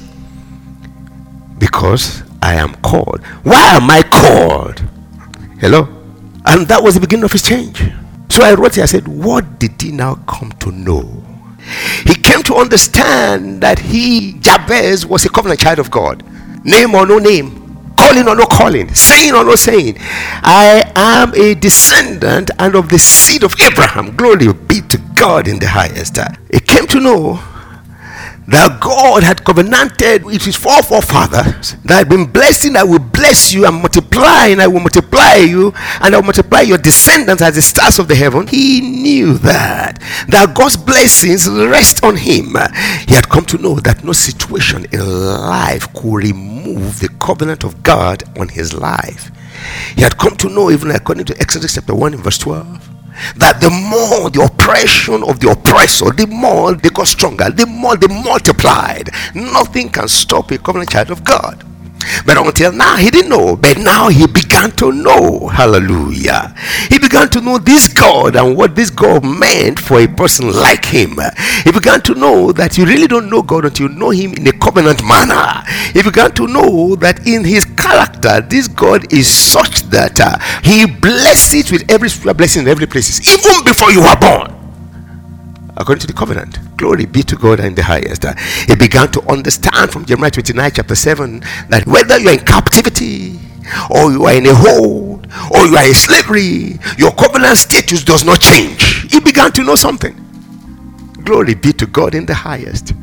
Because 1.58 2.24
I 2.42 2.56
am 2.56 2.74
called. 2.76 3.24
Why 3.44 3.76
am 3.76 3.90
I 3.90 4.02
called? 4.04 4.82
Hello? 5.60 5.88
And 6.46 6.68
that 6.68 6.82
was 6.82 6.96
the 6.96 7.02
beginning 7.02 7.26
of 7.26 7.34
his 7.34 7.44
change. 7.44 7.84
So 8.30 8.44
I 8.44 8.54
wrote 8.54 8.76
here, 8.76 8.84
I 8.84 8.88
said, 8.88 9.08
What 9.08 9.60
did 9.60 9.82
he 9.82 9.92
now 9.92 10.16
come 10.28 10.52
to 10.60 10.72
know? 10.72 11.24
He 12.06 12.16
came 12.16 12.42
to 12.44 12.56
understand 12.56 13.62
that 13.62 13.80
he, 13.80 14.34
Jabez, 14.40 15.06
was 15.06 15.26
a 15.26 15.30
covenant 15.30 15.60
child 15.60 15.80
of 15.80 15.92
God. 15.92 16.24
Name 16.64 16.96
or 16.96 17.06
no 17.06 17.20
name, 17.20 17.59
calling 18.10 18.28
or 18.28 18.36
no 18.36 18.46
calling, 18.46 18.94
saying 18.94 19.34
or 19.34 19.44
no 19.44 19.56
saying. 19.56 19.96
I 20.00 20.92
am 20.96 21.34
a 21.36 21.54
descendant 21.56 22.52
and 22.58 22.76
of 22.76 22.90
the 22.90 22.98
seed 22.98 23.44
of 23.44 23.54
Abraham. 23.62 24.16
Glory 24.16 24.52
be 24.54 24.82
to 24.82 24.98
God 25.16 25.48
in 25.48 25.60
the 25.60 25.68
highest. 25.68 26.18
Uh, 26.18 26.30
he 26.52 26.60
came 26.60 26.88
to 26.88 27.00
know 27.00 27.40
that 28.50 28.80
God 28.82 29.22
had 29.22 29.44
covenanted 29.46 30.26
with 30.26 30.44
his 30.44 30.56
forefathers 30.56 31.76
that 31.86 31.98
had 31.98 32.10
been 32.10 32.26
blessing, 32.26 32.76
I 32.76 32.84
will 32.84 33.00
bless 33.00 33.54
you 33.54 33.66
and 33.68 33.76
multiply, 33.76 34.48
and 34.48 34.60
I 34.62 34.68
will 34.68 34.80
multiply 34.80 35.36
you, 35.36 35.72
and 36.02 36.16
I 36.16 36.18
will 36.18 36.24
multiply 36.24 36.62
your 36.62 36.80
descendants 36.80 37.44
as 37.44 37.56
the 37.56 37.62
stars 37.62 38.00
of 38.00 38.08
the 38.08 38.16
heaven. 38.16 38.48
He 38.48 38.82
knew 38.82 39.38
that 39.40 40.02
that 40.30 40.56
God's 40.56 40.78
blessings 40.78 41.48
rest 41.48 42.04
on 42.04 42.16
him. 42.18 42.58
He 43.08 43.14
had 43.14 43.30
come 43.30 43.46
to 43.46 43.58
know 43.58 43.76
that 43.82 44.04
no 44.04 44.14
situation 44.14 44.86
in 44.92 45.00
life 45.00 45.94
could 45.94 46.16
remove 46.16 47.00
the 47.00 47.10
covenant 47.30 47.64
of 47.64 47.84
God 47.84 48.24
on 48.40 48.48
his 48.50 48.74
life. 48.74 49.30
He 49.96 50.02
had 50.02 50.18
come 50.18 50.36
to 50.38 50.50
know, 50.50 50.72
even 50.72 50.90
according 50.90 51.26
to 51.26 51.40
Exodus 51.40 51.76
chapter 51.76 51.94
1 51.94 52.16
verse 52.16 52.40
12 52.40 52.90
that 53.36 53.60
the 53.62 53.70
more 53.70 54.30
the 54.32 54.42
oppression 54.42 55.22
of 55.24 55.40
the 55.40 55.52
oppressor, 55.52 56.10
the 56.12 56.26
more 56.26 56.74
they 56.74 56.90
got 56.90 57.06
stronger, 57.06 57.52
the 57.52 57.68
more 57.68 57.98
they 57.98 58.08
multiplied. 58.08 59.10
Nothing 59.36 59.90
can 59.90 60.08
stop 60.08 60.50
a 60.52 60.58
covenant 60.58 60.90
child 60.90 61.12
of 61.12 61.24
God. 61.24 61.69
But 62.26 62.38
until 62.38 62.72
now, 62.72 62.96
he 62.96 63.10
didn't 63.10 63.30
know. 63.30 63.56
But 63.56 63.78
now 63.78 64.10
he 64.10 64.28
began 64.28 64.72
to 64.78 64.92
know. 64.92 65.48
Hallelujah. 65.48 66.54
He 66.90 67.00
began 67.00 67.30
to 67.30 67.42
know 67.42 67.58
this 67.58 67.88
God 67.88 68.36
and 68.36 68.58
what 68.58 68.76
this 68.76 68.90
God 68.90 69.24
meant 69.24 69.80
for 69.80 70.00
a 70.00 70.08
person 70.08 70.52
like 70.52 70.86
him. 70.86 71.18
He 71.64 71.72
began 71.72 72.02
to 72.02 72.16
know 72.16 72.52
that 72.54 72.78
you 72.78 72.86
really 72.86 73.08
don't 73.08 73.30
know 73.30 73.42
God 73.42 73.66
until 73.66 73.90
you 73.90 73.96
know 73.96 74.10
him 74.10 74.34
in 74.34 74.48
a 74.48 74.52
covenant 74.52 75.04
manner. 75.04 75.64
He 75.94 76.02
began 76.02 76.32
to 76.36 76.48
know 76.48 76.96
that 76.98 77.28
in 77.28 77.44
his 77.44 77.66
character, 77.66 78.42
this 78.42 78.68
God 78.68 79.12
is 79.14 79.28
such 79.28 79.84
that 79.90 80.20
uh, 80.20 80.38
he 80.64 80.86
blesses 80.86 81.72
with 81.72 81.90
every 81.90 82.10
blessing 82.34 82.64
in 82.64 82.68
every 82.68 82.88
place, 82.88 83.20
even 83.28 83.64
before 83.64 83.92
you 83.92 84.02
were 84.02 84.18
born 84.20 84.59
according 85.80 86.02
to 86.02 86.08
the 86.08 86.14
covenant. 86.14 86.60
Glory 86.78 87.06
be 87.06 87.24
to 87.24 87.36
God 87.36 87.60
in 87.60 87.74
the 87.74 87.84
highest. 87.84 88.26
Uh, 88.26 88.34
he 88.68 88.76
began 88.76 89.10
to 89.12 89.22
understand 89.30 89.92
from 89.92 90.06
Jeremiah 90.06 90.30
29, 90.32 90.72
chapter 90.74 90.96
7, 90.96 91.40
that 91.70 91.88
whether 91.88 92.20
you 92.20 92.30
are 92.30 92.34
in 92.34 92.40
captivity 92.40 93.40
or 93.90 94.12
you 94.12 94.26
are 94.26 94.34
in 94.34 94.46
a 94.46 94.54
hold 94.54 95.28
or 95.52 95.66
you 95.66 95.78
are 95.78 95.88
in 95.88 95.94
slavery, 95.94 96.78
your 96.98 97.12
covenant 97.12 97.58
status 97.58 98.04
does 98.04 98.26
not 98.26 98.42
change. 98.42 99.12
He 99.12 99.20
began 99.20 99.52
to 99.54 99.64
know 99.64 99.76
something. 99.76 100.16
Glory 101.24 101.56
be 101.56 101.72
to 101.74 101.86
God 101.86 102.14
in 102.14 102.26
the 102.26 102.34
highest 102.34 102.94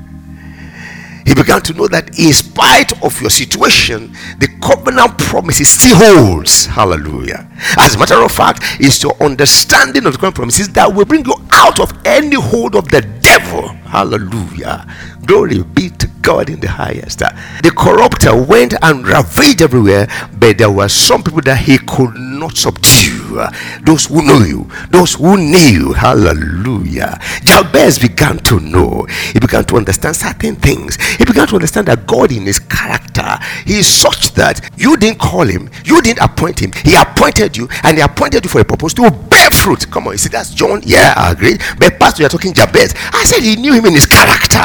he 1.26 1.34
began 1.34 1.60
to 1.62 1.74
know 1.74 1.88
that 1.88 2.18
in 2.18 2.32
spite 2.32 2.92
of 3.02 3.20
your 3.20 3.30
situation, 3.30 4.12
the 4.38 4.48
covenant 4.62 5.18
promises 5.18 5.68
still 5.68 5.96
holds. 5.96 6.66
Hallelujah. 6.66 7.50
As 7.76 7.96
a 7.96 7.98
matter 7.98 8.22
of 8.22 8.30
fact, 8.30 8.60
it's 8.78 9.02
your 9.02 9.20
understanding 9.20 10.06
of 10.06 10.12
the 10.12 10.18
covenant 10.18 10.36
promises 10.36 10.68
that 10.70 10.94
will 10.94 11.04
bring 11.04 11.24
you 11.24 11.34
out 11.50 11.80
of 11.80 11.92
any 12.06 12.36
hold 12.36 12.76
of 12.76 12.88
the 12.88 13.02
devil. 13.20 13.68
Hallelujah. 13.90 14.86
Glory 15.26 15.62
be 15.62 15.90
to 15.90 16.06
God 16.22 16.50
in 16.50 16.60
the 16.60 16.68
highest. 16.68 17.22
Uh, 17.22 17.30
the 17.62 17.70
corrupter 17.70 18.34
went 18.36 18.74
and 18.82 19.06
ravaged 19.06 19.60
everywhere, 19.62 20.08
but 20.38 20.58
there 20.58 20.70
were 20.70 20.88
some 20.88 21.22
people 21.22 21.40
that 21.42 21.58
he 21.58 21.78
could 21.78 22.14
not 22.14 22.56
subdue. 22.56 23.40
Uh, 23.40 23.50
those 23.82 24.06
who 24.06 24.22
know 24.22 24.38
you, 24.40 24.70
those 24.90 25.14
who 25.14 25.36
knew. 25.36 25.58
you, 25.58 25.92
Hallelujah. 25.92 27.18
Jabez 27.44 27.98
began 27.98 28.38
to 28.40 28.60
know. 28.60 29.06
He 29.32 29.40
began 29.40 29.64
to 29.66 29.76
understand 29.76 30.16
certain 30.16 30.56
things. 30.56 30.96
He 31.16 31.24
began 31.24 31.46
to 31.48 31.56
understand 31.56 31.88
that 31.88 32.06
God 32.06 32.32
in 32.32 32.46
his 32.46 32.58
character, 32.58 33.38
he 33.64 33.78
is 33.78 33.86
such 33.88 34.32
that 34.34 34.70
you 34.76 34.96
didn't 34.96 35.18
call 35.18 35.46
him, 35.46 35.68
you 35.84 36.00
didn't 36.02 36.22
appoint 36.22 36.60
him. 36.60 36.72
He 36.84 36.94
appointed 36.94 37.56
you, 37.56 37.68
and 37.82 37.96
he 37.96 38.02
appointed 38.02 38.44
you 38.44 38.50
for 38.50 38.60
a 38.60 38.64
purpose 38.64 38.94
to 38.94 39.10
bear 39.10 39.50
fruit. 39.50 39.90
Come 39.90 40.06
on, 40.06 40.14
you 40.14 40.18
see, 40.18 40.28
that's 40.28 40.54
John. 40.54 40.80
Yeah, 40.84 41.14
I 41.16 41.32
agree. 41.32 41.58
But 41.78 41.98
Pastor, 41.98 42.22
you're 42.22 42.30
talking 42.30 42.54
Jabez. 42.54 42.94
I 43.12 43.24
said 43.24 43.42
he 43.42 43.56
knew 43.56 43.72
him 43.72 43.86
in 43.86 43.94
his 43.94 44.06
character. 44.06 44.64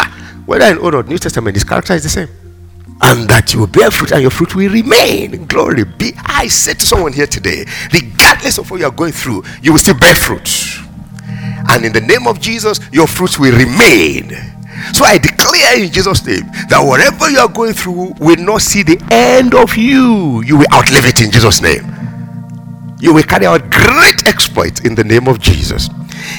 Whether 0.51 0.65
in 0.65 0.79
Old 0.79 0.95
or 0.95 1.03
New 1.03 1.17
Testament, 1.17 1.55
his 1.55 1.63
character 1.63 1.93
is 1.93 2.03
the 2.03 2.09
same. 2.09 2.27
And 2.99 3.25
that 3.29 3.53
you 3.53 3.61
will 3.61 3.67
bear 3.67 3.89
fruit 3.89 4.11
and 4.11 4.21
your 4.21 4.31
fruit 4.31 4.53
will 4.53 4.69
remain. 4.69 5.45
Glory 5.45 5.85
be. 5.85 6.11
I 6.17 6.49
said 6.49 6.77
to 6.81 6.85
someone 6.85 7.13
here 7.13 7.25
today, 7.25 7.63
regardless 7.93 8.57
of 8.57 8.69
what 8.69 8.81
you 8.81 8.85
are 8.85 8.91
going 8.91 9.13
through, 9.13 9.45
you 9.61 9.71
will 9.71 9.79
still 9.79 9.97
bear 9.97 10.13
fruit. 10.13 10.51
And 11.71 11.85
in 11.85 11.93
the 11.93 12.01
name 12.01 12.27
of 12.27 12.41
Jesus, 12.41 12.81
your 12.91 13.07
fruits 13.07 13.39
will 13.39 13.57
remain. 13.57 14.31
So 14.91 15.05
I 15.05 15.19
declare 15.19 15.81
in 15.81 15.89
Jesus' 15.89 16.27
name 16.27 16.43
that 16.67 16.83
whatever 16.83 17.31
you 17.31 17.39
are 17.39 17.47
going 17.47 17.71
through 17.71 18.15
will 18.19 18.35
not 18.35 18.61
see 18.61 18.83
the 18.83 19.01
end 19.09 19.55
of 19.55 19.77
you. 19.77 20.43
You 20.43 20.57
will 20.57 20.73
outlive 20.73 21.05
it 21.05 21.21
in 21.21 21.31
Jesus' 21.31 21.61
name. 21.61 21.87
You 22.99 23.13
will 23.13 23.23
carry 23.23 23.45
out 23.45 23.71
great 23.71 24.27
exploits 24.27 24.81
in 24.81 24.95
the 24.95 25.03
name 25.05 25.29
of 25.29 25.39
Jesus. 25.39 25.87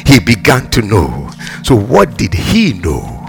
He 0.05 0.21
began 0.21 0.69
to 0.73 0.83
know. 0.83 1.31
So, 1.65 1.75
what 1.75 2.19
did 2.19 2.35
he 2.35 2.75
know? 2.75 3.22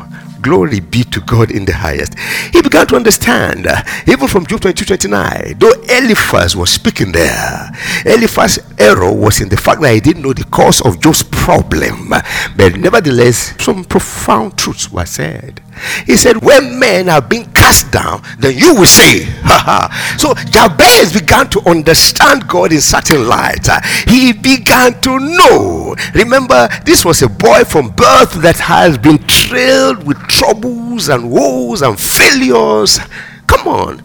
Glory 0.43 0.81
be 0.81 1.05
to 1.05 1.21
God 1.21 1.51
in 1.51 1.63
the 1.63 1.73
highest. 1.73 2.19
He 2.51 2.61
began 2.61 2.85
to 2.87 2.97
understand, 2.97 3.65
uh, 3.65 3.81
even 4.07 4.27
from 4.27 4.45
Job 4.45 4.59
22 4.59 4.83
29, 4.83 5.55
though 5.57 5.71
Eliphaz 5.89 6.53
was 6.53 6.69
speaking 6.69 7.13
there, 7.13 7.71
Eliphaz's 8.05 8.59
error 8.77 9.11
was 9.11 9.39
in 9.39 9.47
the 9.47 9.55
fact 9.55 9.81
that 9.81 9.93
he 9.93 10.01
didn't 10.01 10.21
know 10.21 10.33
the 10.33 10.43
cause 10.45 10.81
of 10.81 10.99
Job's 10.99 11.23
problem. 11.23 12.09
But 12.57 12.75
nevertheless, 12.75 13.55
some 13.63 13.85
profound 13.85 14.57
truths 14.57 14.91
were 14.91 15.05
said. 15.05 15.61
He 16.05 16.17
said, 16.17 16.37
When 16.43 16.77
men 16.79 17.09
are 17.09 17.21
being 17.21 17.51
cast 17.53 17.91
down, 17.91 18.21
then 18.39 18.57
you 18.57 18.75
will 18.75 18.85
say. 18.85 19.27
So 20.17 20.33
Jabez 20.33 21.13
began 21.13 21.49
to 21.49 21.61
understand 21.67 22.47
God 22.47 22.71
in 22.71 22.81
certain 22.81 23.27
light. 23.27 23.67
He 24.07 24.31
began 24.31 24.99
to 25.01 25.19
know. 25.19 25.95
Remember, 26.13 26.67
this 26.85 27.03
was 27.03 27.21
a 27.21 27.29
boy 27.29 27.63
from 27.63 27.89
birth 27.89 28.33
that 28.41 28.57
has 28.59 28.97
been 28.97 29.17
trailed 29.47 30.05
with 30.07 30.17
troubles 30.27 31.09
and 31.09 31.29
woes 31.29 31.81
and 31.81 31.99
failures. 31.99 32.99
Come 33.47 33.67
on. 33.67 34.03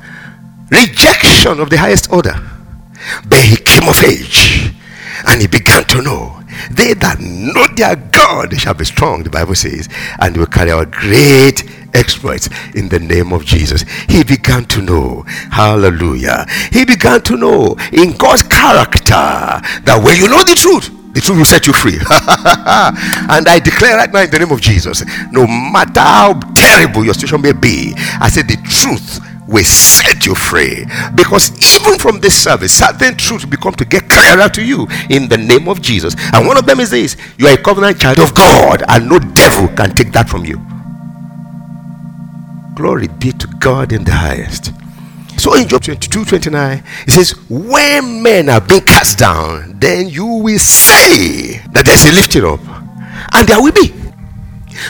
Rejection 0.71 1.61
of 1.61 1.71
the 1.71 1.79
highest 1.79 2.13
order. 2.13 2.35
But 3.29 3.41
he 3.45 3.57
came 3.57 3.89
of 3.89 4.03
age 4.03 4.73
and 5.27 5.41
he 5.41 5.47
began 5.47 5.85
to 5.85 6.03
know 6.03 6.43
they 6.71 6.95
that 6.95 7.21
know 7.21 7.67
their 7.77 7.97
God 7.97 8.59
shall 8.59 8.75
be 8.75 8.85
strong, 8.85 9.23
the 9.23 9.31
Bible 9.31 9.55
says, 9.55 9.89
and 10.19 10.37
will 10.37 10.47
carry 10.47 10.73
out 10.73 10.91
great 10.91 11.63
exploits 11.95 12.49
in 12.75 12.89
the 12.89 12.99
name 12.99 13.33
of 13.33 13.45
Jesus. 13.45 13.83
He 14.09 14.25
began 14.25 14.65
to 14.67 14.83
know, 14.83 15.23
hallelujah. 15.51 16.47
He 16.73 16.85
began 16.85 17.23
to 17.23 17.37
know 17.37 17.77
in 17.93 18.17
God's 18.17 18.43
character 18.43 19.63
that 19.87 20.01
when 20.03 20.17
you 20.17 20.29
know 20.29 20.43
the 20.43 20.57
truth, 20.57 20.91
the 21.19 21.27
truth 21.27 21.39
will 21.39 21.45
set 21.45 21.67
you 21.67 21.73
free. 21.73 21.95
and 23.35 23.49
I 23.49 23.59
declare 23.59 23.97
right 23.97 24.13
now 24.13 24.23
in 24.23 24.31
the 24.31 24.39
name 24.39 24.53
of 24.53 24.61
Jesus, 24.61 25.03
no 25.33 25.49
matter 25.49 25.99
how 25.99 26.39
terrible 26.55 27.05
your 27.05 27.13
situation 27.13 27.43
may 27.43 27.51
be, 27.51 27.93
I 28.21 28.29
say 28.29 28.43
the 28.43 28.57
truth 28.71 29.19
will 29.49 29.65
set 29.65 30.27
you 30.27 30.37
free. 30.37 30.87
Because 31.17 31.51
even 31.59 31.99
from 31.99 32.21
this 32.21 32.41
service, 32.41 32.73
certain 32.73 33.17
truths 33.17 33.45
become 33.45 33.75
to 33.75 33.85
get 33.85 34.09
clearer 34.09 34.49
to 34.49 34.63
you 34.63 34.87
in 35.11 35.29
the 35.29 35.37
name 35.37 35.67
of 35.67 35.83
Jesus. 35.83 36.15
And 36.33 36.47
one 36.47 36.57
of 36.57 36.67
them 36.67 36.79
is 36.79 36.91
this 36.91 37.17
you 37.37 37.49
are 37.49 37.55
a 37.55 37.63
covenant 37.63 37.99
child 37.99 38.21
of 38.21 38.33
God, 38.33 38.85
and 38.87 39.09
no 39.09 39.19
devil 39.19 39.67
can 39.75 39.97
take 39.97 40.13
that 40.13 40.29
from 40.29 40.45
you. 40.45 40.63
Glory 42.77 43.09
be 43.09 43.33
to 43.33 43.49
God 43.59 43.93
in 43.93 44.05
the 44.05 44.13
highest. 44.13 44.71
So 45.39 45.55
in 45.55 45.69
Job 45.69 45.83
22 45.83 46.25
29, 46.25 46.83
it 47.07 47.11
says, 47.11 47.33
When 47.49 48.23
men 48.23 48.49
are 48.49 48.61
being 48.61 48.83
cast 48.83 49.19
down, 49.19 49.79
then 49.79 50.09
you 50.09 50.27
will 50.27 50.59
say 50.59 51.63
that 51.73 51.87
there's 51.87 52.05
a 52.05 52.13
lifting 52.13 52.45
up, 52.45 52.61
and 53.35 53.47
there 53.47 53.63
will 53.63 53.73
be. 53.73 53.95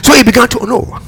So 0.02 0.14
he 0.14 0.22
began 0.22 0.48
to 0.48 0.66
know 0.66 0.98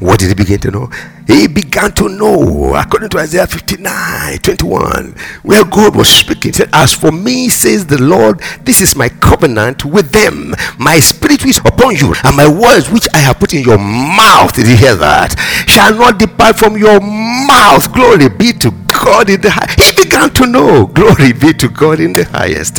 what 0.00 0.18
did 0.18 0.28
he 0.28 0.34
begin 0.34 0.58
to 0.60 0.70
know? 0.70 0.90
He 1.28 1.46
began 1.46 1.92
to 1.92 2.08
know, 2.08 2.74
according 2.74 3.10
to 3.10 3.18
Isaiah 3.18 3.46
59 3.46 4.38
21, 4.38 5.14
where 5.42 5.62
God 5.62 5.94
was 5.94 6.08
speaking. 6.08 6.54
Said, 6.54 6.70
As 6.72 6.94
for 6.94 7.12
me, 7.12 7.50
says 7.50 7.84
the 7.84 8.00
Lord, 8.02 8.40
this 8.64 8.80
is 8.80 8.96
my 8.96 9.10
covenant 9.10 9.84
with 9.84 10.10
them. 10.10 10.54
My 10.78 10.98
spirit 10.98 11.44
is 11.44 11.58
upon 11.58 11.96
you, 11.96 12.14
and 12.24 12.34
my 12.34 12.48
words 12.48 12.90
which 12.90 13.06
I 13.12 13.18
have 13.18 13.38
put 13.38 13.52
in 13.52 13.62
your 13.62 13.76
mouth, 13.76 14.54
did 14.54 14.68
you 14.68 14.76
hear 14.76 14.96
that? 14.96 15.36
Shall 15.68 15.94
not 15.94 16.18
depart 16.18 16.58
from 16.58 16.78
your 16.78 16.98
mouth. 16.98 17.92
Glory 17.92 18.30
be 18.30 18.54
to 18.54 18.70
God 18.88 19.28
in 19.28 19.42
the 19.42 19.50
high. 19.50 19.68
He 19.76 19.92
began 20.02 20.30
to 20.30 20.46
know. 20.46 20.86
Glory 20.86 21.34
be 21.34 21.52
to 21.52 21.68
God 21.68 22.00
in 22.00 22.14
the 22.14 22.24
highest. 22.24 22.78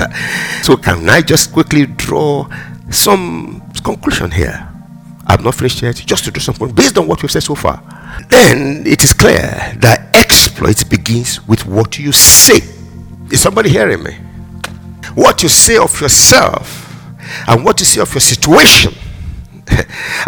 So, 0.65 0.75
can 0.75 1.08
I 1.08 1.22
just 1.22 1.53
quickly 1.53 1.86
draw 1.86 2.50
some 2.89 3.62
conclusion 3.84 4.32
here? 4.32 4.68
I've 5.27 5.44
not 5.44 5.53
finished 5.53 5.84
yet, 5.84 5.98
just 5.98 6.25
to 6.25 6.32
do 6.32 6.39
something 6.39 6.72
based 6.72 6.98
on 6.98 7.08
what 7.08 7.22
we've 7.22 7.29
said 7.29 7.44
so 7.44 7.53
far. 7.53 7.99
Then 8.30 8.86
it 8.86 9.04
is 9.04 9.13
clear 9.13 9.74
that 9.80 10.10
exploit 10.16 10.89
begins 10.89 11.46
with 11.48 11.66
what 11.66 11.98
you 12.00 12.12
say. 12.12 12.62
Is 13.32 13.42
somebody 13.42 13.70
hearing 13.70 14.04
me? 14.04 14.13
What 15.16 15.44
you 15.44 15.50
say 15.50 15.78
of 15.78 16.00
yourself 16.01 16.94
and 17.48 17.63
what 17.63 17.80
you 17.80 17.86
say 17.86 18.01
of 18.01 18.13
your 18.13 18.22
situation 18.22 18.94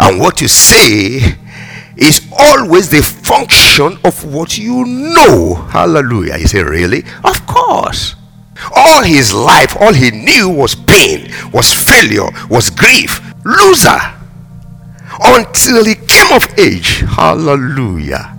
and 0.00 0.20
what 0.20 0.40
you 0.40 0.48
say 0.48 1.36
is 1.96 2.26
always 2.36 2.88
the 2.90 3.02
function 3.02 3.98
of 4.04 4.24
what 4.24 4.58
you 4.58 4.84
know. 4.84 5.54
Hallelujah. 5.70 6.36
You 6.38 6.46
say, 6.46 6.62
really? 6.62 7.04
Of 7.24 7.46
course. 7.46 8.16
All 8.74 9.02
his 9.02 9.32
life, 9.32 9.76
all 9.80 9.92
he 9.92 10.10
knew 10.10 10.48
was 10.48 10.74
pain, 10.74 11.32
was 11.52 11.72
failure, 11.72 12.28
was 12.48 12.70
grief, 12.70 13.20
loser 13.44 14.21
until 15.20 15.84
he 15.84 15.94
came 15.94 16.32
of 16.32 16.46
age. 16.58 17.00
Hallelujah. 17.00 18.38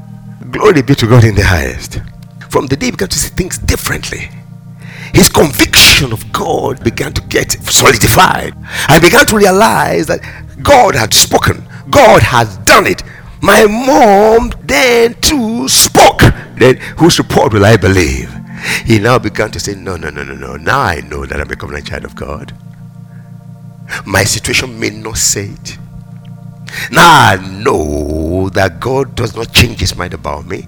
Glory 0.51 0.81
be 0.81 0.95
to 0.95 1.07
God 1.07 1.23
in 1.23 1.35
the 1.35 1.43
highest. 1.43 1.99
From 2.49 2.67
the 2.67 2.75
day 2.75 2.87
he 2.87 2.91
began 2.91 3.09
to 3.09 3.17
see 3.17 3.29
things 3.29 3.57
differently, 3.57 4.29
his 5.13 5.29
conviction 5.29 6.11
of 6.11 6.31
God 6.31 6.83
began 6.83 7.13
to 7.13 7.21
get 7.23 7.51
solidified. 7.51 8.53
I 8.87 8.99
began 8.99 9.25
to 9.27 9.37
realize 9.37 10.07
that 10.07 10.21
God 10.61 10.95
had 10.95 11.13
spoken, 11.13 11.63
God 11.89 12.21
had 12.21 12.47
done 12.65 12.87
it. 12.87 13.03
My 13.41 13.65
mom 13.65 14.53
then 14.63 15.15
too 15.15 15.67
spoke. 15.67 16.21
Then 16.55 16.77
whose 16.97 17.19
report 17.19 17.53
will 17.53 17.65
I 17.65 17.75
believe? 17.77 18.33
He 18.85 18.99
now 18.99 19.19
began 19.19 19.51
to 19.51 19.59
say, 19.59 19.75
No, 19.75 19.97
no, 19.97 20.09
no, 20.09 20.23
no, 20.23 20.33
no. 20.33 20.55
Now 20.55 20.79
I 20.79 21.01
know 21.01 21.25
that 21.25 21.39
I'm 21.39 21.47
becoming 21.47 21.77
a 21.77 21.81
child 21.81 22.05
of 22.05 22.15
God. 22.15 22.55
My 24.05 24.23
situation 24.23 24.79
may 24.79 24.91
not 24.91 25.17
say 25.17 25.49
it. 25.49 25.77
Now 26.93 27.31
I 27.31 27.37
know 27.37 28.49
that 28.49 28.79
God 28.79 29.15
does 29.15 29.35
not 29.35 29.51
change 29.51 29.79
his 29.79 29.95
mind 29.95 30.13
about 30.13 30.45
me. 30.45 30.67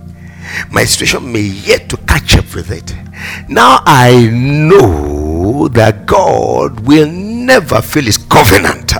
My 0.71 0.83
situation 0.83 1.31
may 1.31 1.41
yet 1.41 1.87
to 1.89 1.97
catch 1.97 2.35
up 2.35 2.55
with 2.55 2.71
it. 2.71 2.95
Now 3.47 3.83
I 3.85 4.27
know 4.31 5.67
that 5.67 6.07
God 6.07 6.79
will 6.79 7.11
never 7.11 7.79
fail 7.79 8.05
his 8.05 8.17
covenant. 8.17 8.93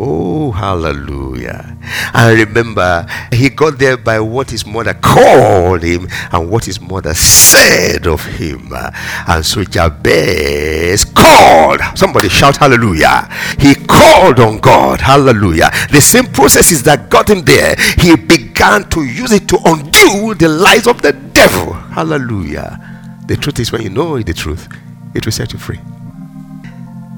Oh, 0.00 0.52
hallelujah. 0.52 1.76
And 2.14 2.38
remember, 2.38 3.04
he 3.32 3.48
got 3.50 3.78
there 3.78 3.96
by 3.96 4.20
what 4.20 4.50
his 4.50 4.64
mother 4.64 4.94
called 4.94 5.82
him 5.82 6.06
and 6.30 6.48
what 6.48 6.64
his 6.64 6.80
mother 6.80 7.14
said 7.14 8.06
of 8.06 8.24
him. 8.24 8.72
And 8.72 9.44
so 9.44 9.64
Jabez 9.64 11.04
called. 11.28 11.80
Somebody 11.94 12.28
shout 12.28 12.56
hallelujah. 12.56 13.28
He 13.58 13.74
called 13.74 14.40
on 14.40 14.58
God. 14.58 15.00
Hallelujah. 15.00 15.70
The 15.90 16.00
same 16.00 16.26
processes 16.26 16.82
that 16.84 17.10
got 17.10 17.28
him 17.28 17.42
there, 17.42 17.76
he 17.98 18.16
began 18.16 18.88
to 18.90 19.04
use 19.04 19.32
it 19.32 19.48
to 19.48 19.58
undo 19.64 20.34
the 20.34 20.48
lies 20.48 20.86
of 20.86 21.02
the 21.02 21.12
devil. 21.12 21.72
Hallelujah. 21.72 22.80
The 23.26 23.36
truth 23.36 23.60
is, 23.60 23.72
when 23.72 23.82
you 23.82 23.90
know 23.90 24.20
the 24.22 24.32
truth, 24.32 24.68
it 25.14 25.24
will 25.24 25.32
set 25.32 25.52
you 25.52 25.58
free. 25.58 25.80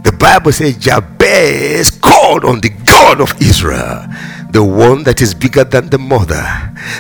The 0.03 0.13
Bible 0.13 0.53
says 0.53 0.77
Jabez 0.79 1.91
called 2.03 2.45
on 2.45 2.61
the 2.61 2.71
God 2.85 3.21
of 3.21 3.33
Israel, 3.41 4.07
the 4.51 4.65
one 4.65 5.05
that 5.05 5.21
is 5.21 5.35
bigger 5.35 5.63
than 5.63 5.91
the 5.91 5.99
mother, 5.99 6.43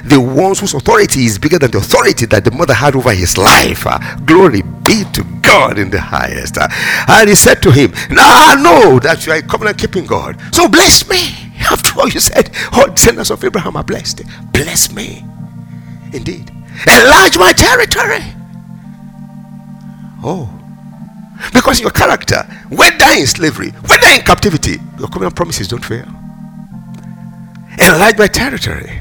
the 0.04 0.20
one 0.20 0.54
whose 0.54 0.74
authority 0.74 1.24
is 1.24 1.38
bigger 1.38 1.58
than 1.58 1.70
the 1.70 1.78
authority 1.78 2.26
that 2.26 2.44
the 2.44 2.50
mother 2.50 2.74
had 2.74 2.94
over 2.94 3.12
his 3.12 3.36
life. 3.38 3.86
Uh, 3.86 3.98
glory 4.26 4.62
be 4.84 5.04
to 5.12 5.24
God 5.24 5.39
in 5.78 5.90
the 5.90 6.00
highest. 6.00 6.58
And 7.08 7.28
he 7.28 7.34
said 7.34 7.62
to 7.62 7.70
him, 7.70 7.92
Now 8.10 8.28
I 8.28 8.54
know 8.62 8.98
that 9.00 9.26
you 9.26 9.32
are 9.32 9.38
a 9.38 9.42
covenant 9.42 9.78
keeping 9.78 10.06
God, 10.06 10.40
so 10.54 10.68
bless 10.68 11.08
me. 11.08 11.52
After 11.70 12.00
all, 12.00 12.08
you 12.08 12.20
said, 12.20 12.50
All 12.72 12.88
descendants 12.88 13.30
of 13.30 13.44
Abraham 13.44 13.76
are 13.76 13.84
blessed. 13.84 14.22
Bless 14.52 14.92
me. 14.92 15.24
Indeed. 16.12 16.50
Enlarge 16.86 17.38
my 17.38 17.52
territory. 17.52 18.24
Oh 20.22 20.56
because 21.52 21.80
your 21.80 21.90
character, 21.90 22.42
whether 22.68 23.06
in 23.16 23.26
slavery, 23.26 23.70
whether 23.70 24.08
in 24.08 24.20
captivity, 24.20 24.76
your 24.98 25.08
covenant 25.08 25.34
promises 25.34 25.68
don't 25.68 25.84
fail. 25.84 26.06
Enlarge 27.78 28.18
my 28.18 28.26
territory. 28.26 29.00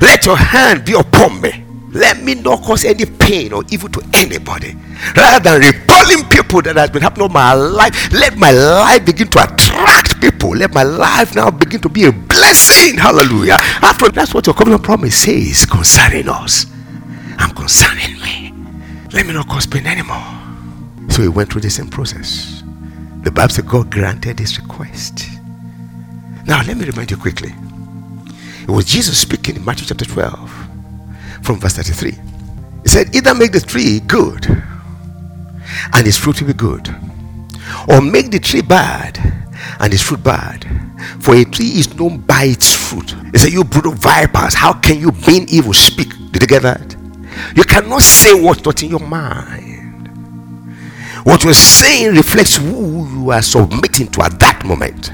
Let 0.00 0.24
your 0.24 0.36
hand 0.36 0.84
be 0.84 0.94
upon 0.94 1.40
me. 1.40 1.64
Let 1.92 2.22
me 2.22 2.34
not 2.34 2.62
cause 2.62 2.84
any 2.84 3.04
pain 3.04 3.52
or 3.52 3.64
evil 3.70 3.88
to 3.90 4.02
anybody. 4.14 4.76
Rather 5.16 5.42
than 5.42 5.60
repelling 5.60 6.24
people 6.28 6.62
that 6.62 6.76
has 6.76 6.90
been 6.90 7.02
happening 7.02 7.22
all 7.22 7.28
my 7.28 7.52
life, 7.52 8.12
let 8.12 8.36
my 8.36 8.52
life 8.52 9.04
begin 9.04 9.28
to 9.28 9.42
attract 9.42 10.20
people. 10.20 10.50
Let 10.50 10.72
my 10.72 10.84
life 10.84 11.34
now 11.34 11.50
begin 11.50 11.80
to 11.80 11.88
be 11.88 12.04
a 12.04 12.12
blessing. 12.12 12.96
Hallelujah. 12.96 13.56
After 13.82 14.08
that's 14.08 14.32
what 14.32 14.46
your 14.46 14.54
covenant 14.54 14.84
promise 14.84 15.16
says 15.16 15.66
concerning 15.66 16.28
us 16.28 16.66
and 17.38 17.56
concerning 17.56 18.20
me. 18.20 18.54
Let 19.12 19.26
me 19.26 19.32
not 19.32 19.48
cause 19.48 19.66
pain 19.66 19.86
anymore. 19.86 20.22
So 21.08 21.22
he 21.22 21.28
went 21.28 21.50
through 21.50 21.62
the 21.62 21.70
same 21.70 21.88
process. 21.88 22.62
The 23.22 23.32
Bible 23.32 23.52
said 23.52 23.66
God 23.66 23.90
granted 23.90 24.38
his 24.38 24.58
request. 24.60 25.28
Now, 26.46 26.62
let 26.62 26.76
me 26.76 26.84
remind 26.84 27.10
you 27.10 27.16
quickly. 27.16 27.52
It 28.62 28.70
was 28.70 28.84
Jesus 28.84 29.18
speaking 29.18 29.56
in 29.56 29.64
Matthew 29.64 29.86
chapter 29.86 30.04
12 30.04 30.69
from 31.42 31.58
verse 31.58 31.74
33. 31.76 32.10
He 32.82 32.88
said, 32.88 33.14
Either 33.14 33.34
make 33.34 33.52
the 33.52 33.60
tree 33.60 34.00
good 34.00 34.46
and 34.46 36.06
its 36.06 36.16
fruit 36.16 36.40
will 36.40 36.48
be 36.48 36.54
good, 36.54 36.88
or 37.88 38.00
make 38.00 38.30
the 38.30 38.38
tree 38.38 38.62
bad 38.62 39.18
and 39.80 39.92
its 39.92 40.02
fruit 40.02 40.22
bad. 40.22 40.66
For 41.20 41.34
a 41.34 41.44
tree 41.44 41.66
is 41.66 41.94
known 41.94 42.18
by 42.18 42.44
its 42.44 42.74
fruit. 42.74 43.14
He 43.32 43.38
said, 43.38 43.52
You 43.52 43.64
brutal 43.64 43.92
vipers, 43.92 44.54
how 44.54 44.74
can 44.74 44.98
you, 45.00 45.12
being 45.12 45.48
evil, 45.48 45.72
speak? 45.72 46.10
Did 46.32 46.42
you 46.42 46.48
get 46.48 46.62
that? 46.62 46.96
You 47.54 47.64
cannot 47.64 48.02
say 48.02 48.34
what's 48.34 48.64
not 48.64 48.82
in 48.82 48.90
your 48.90 49.00
mind. 49.00 50.08
What 51.24 51.44
you're 51.44 51.52
saying 51.52 52.14
reflects 52.14 52.56
who 52.56 53.08
you 53.08 53.30
are 53.30 53.42
submitting 53.42 54.08
to 54.08 54.22
at 54.22 54.38
that 54.40 54.64
moment. 54.64 55.12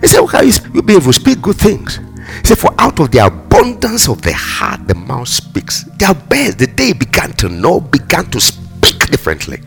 He 0.00 0.08
said, 0.08 0.20
Okay, 0.22 0.50
you'll 0.72 0.82
be 0.82 0.94
able 0.94 1.04
to 1.04 1.12
speak 1.12 1.40
good 1.40 1.56
things. 1.56 2.00
Said, 2.44 2.58
For 2.58 2.74
out 2.78 3.00
of 3.00 3.10
the 3.10 3.26
abundance 3.26 4.08
of 4.08 4.22
the 4.22 4.32
heart, 4.32 4.86
the 4.86 4.94
mouth 4.94 5.28
speaks. 5.28 5.84
Jabez, 5.96 6.56
the 6.56 6.66
day 6.66 6.92
began 6.92 7.32
to 7.34 7.48
know, 7.48 7.80
began 7.80 8.30
to 8.30 8.40
speak 8.40 9.10
differently. 9.10 9.58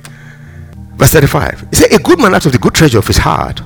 Verse 0.95 1.11
35. 1.11 1.67
He 1.69 1.75
said, 1.75 1.91
A 1.93 1.99
good 1.99 2.19
man 2.19 2.35
out 2.35 2.45
of 2.45 2.51
the 2.51 2.57
good 2.57 2.73
treasure 2.73 2.99
of 2.99 3.07
his 3.07 3.17
heart 3.17 3.61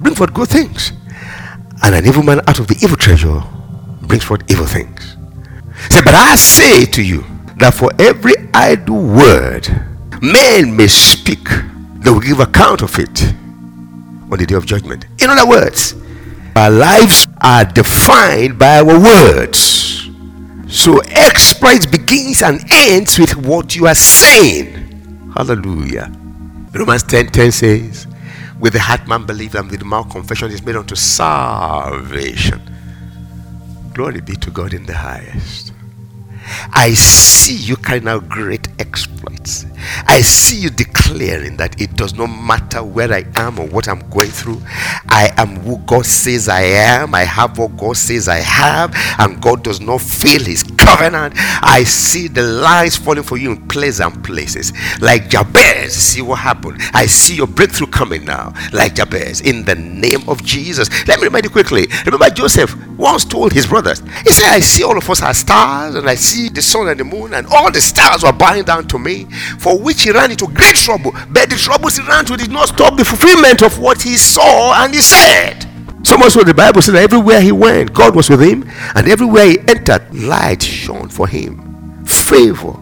brings 0.00 0.18
forth 0.18 0.34
good 0.34 0.48
things. 0.48 0.92
And 1.82 1.94
an 1.94 2.06
evil 2.06 2.22
man 2.22 2.40
out 2.48 2.58
of 2.58 2.66
the 2.68 2.78
evil 2.82 2.96
treasure 2.96 3.42
brings 4.02 4.24
forth 4.24 4.42
evil 4.50 4.66
things. 4.66 5.16
He 5.88 5.94
said, 5.94 6.04
But 6.04 6.14
I 6.14 6.36
say 6.36 6.84
to 6.86 7.02
you 7.02 7.24
that 7.56 7.74
for 7.74 7.90
every 7.98 8.34
idle 8.52 9.02
word 9.02 9.68
men 10.22 10.76
may 10.76 10.86
speak, 10.86 11.48
they 11.96 12.10
will 12.10 12.20
give 12.20 12.40
account 12.40 12.82
of 12.82 12.98
it 12.98 13.32
on 14.30 14.38
the 14.38 14.46
day 14.46 14.54
of 14.54 14.66
judgment. 14.66 15.06
In 15.20 15.30
other 15.30 15.48
words, 15.48 15.94
our 16.56 16.70
lives 16.70 17.26
are 17.40 17.64
defined 17.64 18.58
by 18.58 18.78
our 18.78 18.98
words. 18.98 20.08
So 20.68 21.00
exploit 21.02 21.90
begins 21.90 22.42
and 22.42 22.60
ends 22.72 23.18
with 23.18 23.36
what 23.36 23.76
you 23.76 23.86
are 23.86 23.94
saying. 23.94 25.32
Hallelujah. 25.36 26.12
Romans 26.72 27.02
10 27.04 27.26
10 27.28 27.52
says, 27.52 28.06
With 28.58 28.72
the 28.72 28.80
heart 28.80 29.06
man 29.06 29.26
believes 29.26 29.54
and 29.54 29.70
with 29.70 29.80
the 29.80 29.86
mouth 29.86 30.10
confession 30.10 30.50
is 30.50 30.64
made 30.64 30.76
unto 30.76 30.94
salvation. 30.94 32.60
Glory 33.92 34.20
be 34.20 34.34
to 34.36 34.50
God 34.50 34.74
in 34.74 34.86
the 34.86 34.94
highest. 34.94 35.73
I 36.72 36.92
see 36.94 37.54
you 37.54 37.76
carrying 37.76 38.08
out 38.08 38.28
great 38.28 38.68
exploits. 38.78 39.66
I 40.06 40.20
see 40.22 40.56
you 40.56 40.70
declaring 40.70 41.56
that 41.58 41.80
it 41.80 41.94
does 41.96 42.14
not 42.14 42.28
matter 42.28 42.82
where 42.82 43.12
I 43.12 43.24
am 43.36 43.58
or 43.58 43.66
what 43.66 43.88
I'm 43.88 44.08
going 44.10 44.30
through. 44.30 44.60
I 45.08 45.32
am 45.36 45.56
who 45.56 45.78
God 45.78 46.06
says 46.06 46.48
I 46.48 46.62
am. 46.62 47.14
I 47.14 47.24
have 47.24 47.58
what 47.58 47.76
God 47.76 47.96
says 47.96 48.28
I 48.28 48.38
have, 48.38 48.94
and 49.18 49.40
God 49.42 49.62
does 49.62 49.80
not 49.80 50.00
fail 50.00 50.42
His 50.42 50.62
covenant. 50.62 51.34
I 51.36 51.84
see 51.84 52.28
the 52.28 52.42
lines 52.42 52.96
falling 52.96 53.22
for 53.22 53.36
you 53.36 53.52
in 53.52 53.68
pleasant 53.68 54.24
places, 54.24 54.72
like 55.00 55.28
Jabez. 55.28 55.94
See 55.94 56.22
what 56.22 56.38
happened. 56.40 56.80
I 56.92 57.06
see 57.06 57.36
your 57.36 57.46
breakthrough 57.46 57.88
coming 57.88 58.24
now, 58.24 58.52
like 58.72 58.94
Jabez, 58.94 59.40
in 59.42 59.64
the 59.64 59.74
name 59.74 60.28
of 60.28 60.42
Jesus. 60.42 60.88
Let 61.06 61.20
me 61.20 61.26
remind 61.26 61.44
you 61.44 61.50
quickly. 61.50 61.86
Remember, 62.04 62.30
Joseph 62.30 62.74
once 62.96 63.24
told 63.24 63.52
his 63.52 63.66
brothers, 63.66 64.00
He 64.24 64.30
said, 64.30 64.52
I 64.52 64.60
see 64.60 64.82
all 64.82 64.96
of 64.96 65.08
us 65.08 65.22
as 65.22 65.38
stars, 65.38 65.94
and 65.94 66.08
I 66.08 66.14
see 66.14 66.33
the 66.48 66.62
sun 66.62 66.88
and 66.88 66.98
the 66.98 67.04
moon, 67.04 67.34
and 67.34 67.46
all 67.48 67.70
the 67.70 67.80
stars 67.80 68.22
were 68.22 68.32
bowing 68.32 68.64
down 68.64 68.86
to 68.88 68.98
me, 68.98 69.24
for 69.58 69.78
which 69.78 70.02
he 70.02 70.10
ran 70.10 70.30
into 70.30 70.46
great 70.46 70.76
trouble. 70.76 71.12
But 71.30 71.50
the 71.50 71.56
troubles 71.56 71.96
he 71.96 72.06
ran 72.06 72.24
to 72.26 72.36
did 72.36 72.50
not 72.50 72.68
stop 72.68 72.96
the 72.96 73.04
fulfillment 73.04 73.62
of 73.62 73.78
what 73.78 74.02
he 74.02 74.16
saw 74.16 74.74
and 74.82 74.94
he 74.94 75.00
said. 75.00 75.66
So 76.04 76.18
much 76.18 76.32
so 76.32 76.42
the 76.42 76.52
Bible 76.52 76.82
said 76.82 76.94
that 76.96 77.02
everywhere 77.02 77.40
he 77.40 77.50
went, 77.52 77.94
God 77.94 78.14
was 78.14 78.28
with 78.28 78.42
him, 78.42 78.68
and 78.94 79.08
everywhere 79.08 79.46
he 79.46 79.58
entered, 79.60 80.14
light 80.14 80.62
shone 80.62 81.08
for 81.08 81.26
him. 81.26 82.04
Favor, 82.04 82.76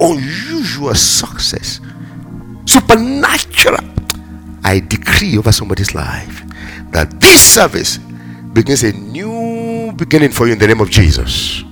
unusual 0.00 0.94
success, 0.94 1.80
supernatural. 2.64 3.84
I 4.64 4.80
decree 4.80 5.36
over 5.36 5.52
somebody's 5.52 5.94
life 5.94 6.42
that 6.92 7.20
this 7.20 7.40
service 7.40 7.98
begins 8.52 8.82
a 8.82 8.92
new 8.92 9.92
beginning 9.96 10.30
for 10.30 10.46
you 10.46 10.54
in 10.54 10.58
the 10.58 10.66
name 10.66 10.80
of 10.80 10.90
Jesus. 10.90 11.62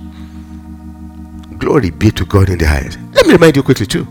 Glory 1.59 1.89
be 1.91 2.09
to 2.11 2.25
God 2.25 2.49
in 2.49 2.57
the 2.57 2.65
highest. 2.65 2.97
Let 3.13 3.27
me 3.27 3.33
remind 3.33 3.55
you 3.55 3.63
quickly, 3.63 3.85
too. 3.85 4.07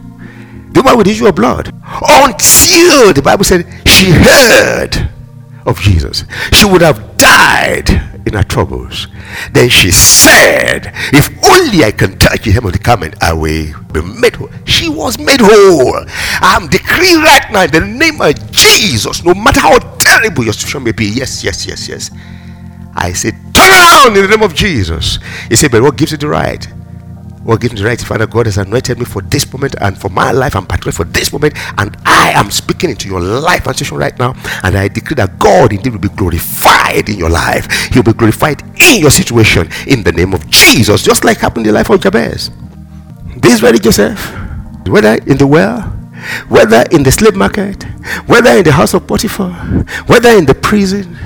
The 0.73 0.83
woman 0.83 0.99
with 0.99 1.07
the 1.07 1.13
issue 1.13 1.27
of 1.27 1.35
blood. 1.35 1.73
Until 2.07 3.13
the 3.13 3.23
Bible 3.25 3.45
said 3.45 3.67
she 3.87 4.11
heard 4.11 5.11
of 5.65 5.81
Jesus, 5.81 6.25
she 6.53 6.67
would 6.67 6.83
have 6.83 7.17
died 7.17 7.89
in 8.27 8.35
her 8.35 8.43
troubles. 8.43 9.09
Then 9.53 9.71
she 9.71 9.91
said, 9.91 10.93
If 11.13 11.29
only 11.45 11.85
I 11.85 11.91
can 11.91 12.19
touch 12.19 12.43
the 12.43 12.53
hem 12.53 12.67
of 12.67 12.73
the 12.73 12.79
garment, 12.79 13.15
I 13.23 13.33
will 13.33 13.73
be 13.93 14.03
made 14.03 14.37
whole. 14.37 14.51
She 14.67 14.91
was 14.91 15.19
made 15.19 15.41
whole. 15.41 16.05
I'm 16.41 16.69
decreeing 16.69 17.23
right 17.23 17.51
now 17.51 17.65
in 17.65 17.71
the 17.71 17.81
name 17.81 18.21
of 18.21 18.53
Jesus, 18.53 19.25
no 19.25 19.33
matter 19.35 19.61
how 19.61 19.79
terrible 19.79 20.45
your 20.45 20.53
situation 20.53 20.85
may 20.85 20.93
be. 20.93 21.07
Yes, 21.07 21.43
yes, 21.43 21.67
yes, 21.67 21.89
yes. 21.89 22.11
I 22.95 23.13
said, 23.15 23.35
Turn 23.55 23.71
around 23.71 24.17
in 24.17 24.23
the 24.23 24.29
name 24.29 24.43
of 24.43 24.55
Jesus. 24.55 25.19
He 25.49 25.57
said, 25.57 25.71
But 25.71 25.83
what 25.83 25.97
gives 25.97 26.13
you 26.13 26.19
the 26.19 26.29
right? 26.29 26.67
Gives 27.57 27.73
me 27.75 27.81
the 27.81 27.87
right? 27.87 28.01
Father 28.01 28.27
God 28.27 28.47
has 28.47 28.59
anointed 28.59 28.99
me 28.99 29.05
for 29.05 29.23
this 29.23 29.51
moment 29.53 29.75
and 29.81 29.99
for 29.99 30.11
my 30.11 30.33
life, 30.33 30.55
and 30.55 30.69
particularly 30.69 30.95
for 30.95 31.05
this 31.05 31.33
moment. 31.33 31.55
And 31.79 31.97
I 32.05 32.33
am 32.35 32.51
speaking 32.51 32.91
into 32.91 33.09
your 33.09 33.21
life 33.21 33.67
and 33.67 33.75
situation 33.75 33.97
right 33.97 34.17
now. 34.19 34.35
And 34.63 34.77
I 34.77 34.89
decree 34.89 35.15
that 35.17 35.39
God 35.39 35.73
indeed 35.73 35.93
will 35.93 35.99
be 35.99 36.11
glorified 36.11 37.09
in 37.09 37.17
your 37.17 37.31
life. 37.31 37.67
He 37.91 37.99
will 37.99 38.05
be 38.05 38.13
glorified 38.13 38.63
in 38.93 39.01
your 39.01 39.11
situation 39.11 39.69
in 39.87 40.03
the 40.03 40.13
name 40.13 40.35
of 40.35 40.49
Jesus, 40.51 41.03
just 41.03 41.25
like 41.25 41.39
happened 41.39 41.67
in 41.67 41.73
the 41.73 41.79
life 41.79 41.91
of 41.91 42.01
Jabez. 42.01 42.51
This 43.37 43.61
very 43.61 43.79
Joseph, 43.79 44.21
whether 44.87 45.15
in 45.27 45.39
the 45.39 45.47
well, 45.47 45.81
whether 46.49 46.85
in 46.93 47.03
the 47.03 47.11
slave 47.11 47.35
market, 47.35 47.85
whether 48.27 48.51
in 48.51 48.65
the 48.65 48.73
house 48.73 48.95
of 48.95 49.07
Potiphar, 49.07 49.53
whether 50.07 50.31
in 50.31 50.45
the 50.45 50.55
prison, 50.55 51.17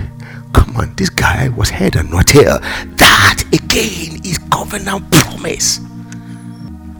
come 0.55 0.77
on, 0.77 0.95
this 0.95 1.11
guy 1.11 1.49
was 1.49 1.71
head 1.71 1.97
and 1.97 2.11
not 2.11 2.29
tail. 2.29 2.59
That 2.97 3.43
again 3.53 4.21
is 4.25 4.39
covenant 4.51 5.11
promise. 5.11 5.81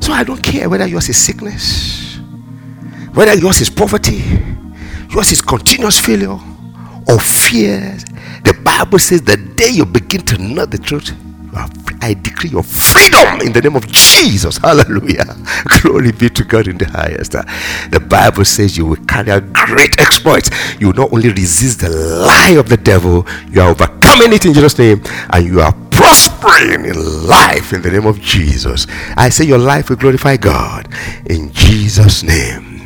So 0.03 0.13
I 0.13 0.25
don't 0.25 0.43
care 0.43 0.69
whether 0.69 0.87
yours 0.87 1.09
is 1.09 1.17
sickness, 1.17 2.19
whether 3.15 3.35
yours 3.35 3.61
is 3.61 3.71
poverty, 3.71 4.21
yours 5.09 5.31
is 5.31 5.41
continuous 5.41 6.01
failure 6.01 6.39
or 7.09 7.21
fears. 7.21 8.05
The 8.43 8.59
Bible 8.65 8.99
says 8.99 9.23
the 9.23 9.37
day 9.37 9.69
you 9.69 9.87
begin 9.87 10.23
to 10.23 10.39
know 10.39 10.67
the 10.67 10.79
truth, 10.79 11.13
I 12.03 12.15
decree 12.15 12.51
your 12.51 12.65
freedom 12.65 13.43
in 13.43 13.53
the 13.53 13.61
name 13.63 13.77
of 13.77 13.87
Jesus. 13.87 14.57
Hallelujah. 14.57 15.37
Glory 15.83 16.11
be 16.11 16.29
to 16.31 16.43
God 16.43 16.67
in 16.67 16.79
the 16.79 16.87
highest. 16.89 17.33
The 17.33 18.01
Bible 18.01 18.45
says 18.45 18.77
you 18.77 18.87
will 18.87 19.05
carry 19.07 19.31
out 19.31 19.53
great 19.53 20.01
exploits. 20.01 20.51
You 20.81 20.89
will 20.89 20.95
not 20.95 21.13
only 21.13 21.29
resist 21.29 21.79
the 21.81 21.91
lie 21.91 22.57
of 22.59 22.69
the 22.69 22.77
devil, 22.77 23.25
you 23.49 23.61
are 23.61 23.71
overcoming 23.71 24.33
it 24.33 24.47
in 24.47 24.53
Jesus' 24.53 24.79
name, 24.79 25.01
and 25.31 25.47
you 25.47 25.61
are 25.61 25.73
prospering 25.91 26.32
in 26.43 27.27
life 27.27 27.73
in 27.73 27.83
the 27.83 27.91
name 27.91 28.07
of 28.07 28.21
Jesus. 28.21 28.87
I 29.17 29.29
say 29.29 29.45
your 29.45 29.59
life 29.59 29.89
will 29.89 29.97
glorify 29.97 30.37
God 30.37 30.89
in 31.27 31.53
Jesus' 31.53 32.23
name. 32.23 32.83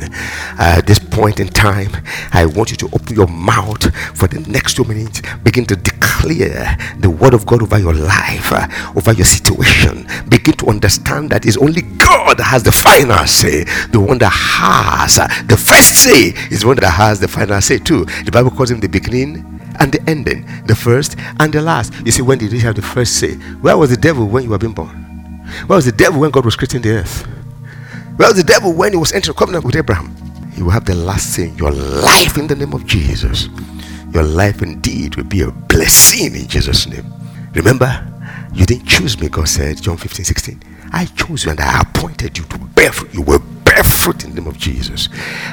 Uh, 0.59 0.77
at 0.77 0.87
this 0.87 0.99
point 0.99 1.39
in 1.39 1.47
time, 1.47 1.89
I 2.33 2.45
want 2.45 2.71
you 2.71 2.77
to 2.77 2.85
open 2.93 3.15
your 3.15 3.27
mouth 3.27 3.93
for 4.15 4.27
the 4.27 4.39
next 4.49 4.75
two 4.75 4.83
minutes. 4.83 5.21
Begin 5.43 5.65
to 5.65 5.75
declare 5.75 6.77
the 6.99 7.09
word 7.09 7.33
of 7.33 7.45
God 7.45 7.63
over 7.63 7.79
your 7.79 7.93
life, 7.93 8.51
uh, 8.51 8.67
over 8.95 9.11
your 9.13 9.25
situation. 9.25 10.07
Begin 10.29 10.53
to 10.55 10.67
understand 10.67 11.31
that 11.31 11.45
it's 11.45 11.57
only 11.57 11.81
God 11.81 12.37
that 12.37 12.45
has 12.45 12.63
the 12.63 12.71
final 12.71 13.25
say. 13.25 13.63
The 13.91 13.99
one 13.99 14.19
that 14.19 14.29
has 14.29 15.19
uh, 15.19 15.27
the 15.47 15.57
first 15.57 16.03
say 16.03 16.33
is 16.51 16.61
the 16.61 16.67
one 16.67 16.77
that 16.77 16.91
has 16.91 17.19
the 17.19 17.27
final 17.27 17.59
say 17.61 17.79
too. 17.79 18.05
The 18.25 18.31
Bible 18.31 18.51
calls 18.51 18.71
him 18.71 18.79
the 18.79 18.87
beginning 18.87 19.56
and 19.79 19.91
the 19.91 20.09
ending, 20.09 20.45
the 20.65 20.75
first 20.75 21.15
and 21.39 21.53
the 21.53 21.61
last. 21.61 21.93
You 22.05 22.11
see, 22.11 22.21
when 22.21 22.37
did 22.37 22.51
he 22.51 22.59
have 22.59 22.75
the 22.75 22.81
first 22.81 23.19
say? 23.19 23.35
Where 23.61 23.77
was 23.77 23.89
the 23.89 23.97
devil 23.97 24.27
when 24.27 24.43
you 24.43 24.49
were 24.49 24.57
being 24.57 24.73
born? 24.73 24.95
Where 25.67 25.77
was 25.77 25.85
the 25.85 25.91
devil 25.91 26.19
when 26.21 26.31
God 26.31 26.45
was 26.45 26.55
creating 26.55 26.81
the 26.81 26.91
earth? 26.91 27.25
Where 28.17 28.29
was 28.29 28.37
the 28.37 28.43
devil 28.43 28.73
when 28.73 28.93
he 28.93 28.97
was 28.97 29.13
entering 29.13 29.35
covenant 29.37 29.63
with 29.63 29.75
Abraham? 29.75 30.15
He 30.53 30.63
will 30.63 30.71
have 30.71 30.85
the 30.85 30.95
last 30.95 31.33
say 31.35 31.49
in 31.49 31.57
your 31.57 31.71
life 31.71 32.37
in 32.37 32.47
the 32.47 32.55
name 32.55 32.73
of 32.73 32.85
Jesus. 32.85 33.47
Your 34.11 34.23
life 34.23 34.61
indeed 34.61 35.15
will 35.15 35.23
be 35.23 35.41
a 35.41 35.51
blessing 35.51 36.35
in 36.35 36.47
Jesus' 36.47 36.87
name. 36.87 37.05
Remember, 37.53 38.05
you 38.53 38.65
didn't 38.65 38.87
choose 38.87 39.19
me, 39.19 39.29
God 39.29 39.47
said, 39.47 39.81
John 39.81 39.97
15, 39.97 40.25
16. 40.25 40.63
I 40.91 41.05
chose 41.05 41.45
you 41.45 41.51
and 41.51 41.59
I 41.59 41.81
appointed 41.81 42.37
you 42.37 42.43
to 42.45 42.57
bear 42.57 42.91
fruit. 42.91 43.13
You 43.13 43.21
will 43.21 43.43
bear 43.77 43.83
fruit 43.83 44.23
in 44.23 44.31
the 44.31 44.41
name 44.41 44.49
of 44.49 44.57
Jesus. 44.57 45.09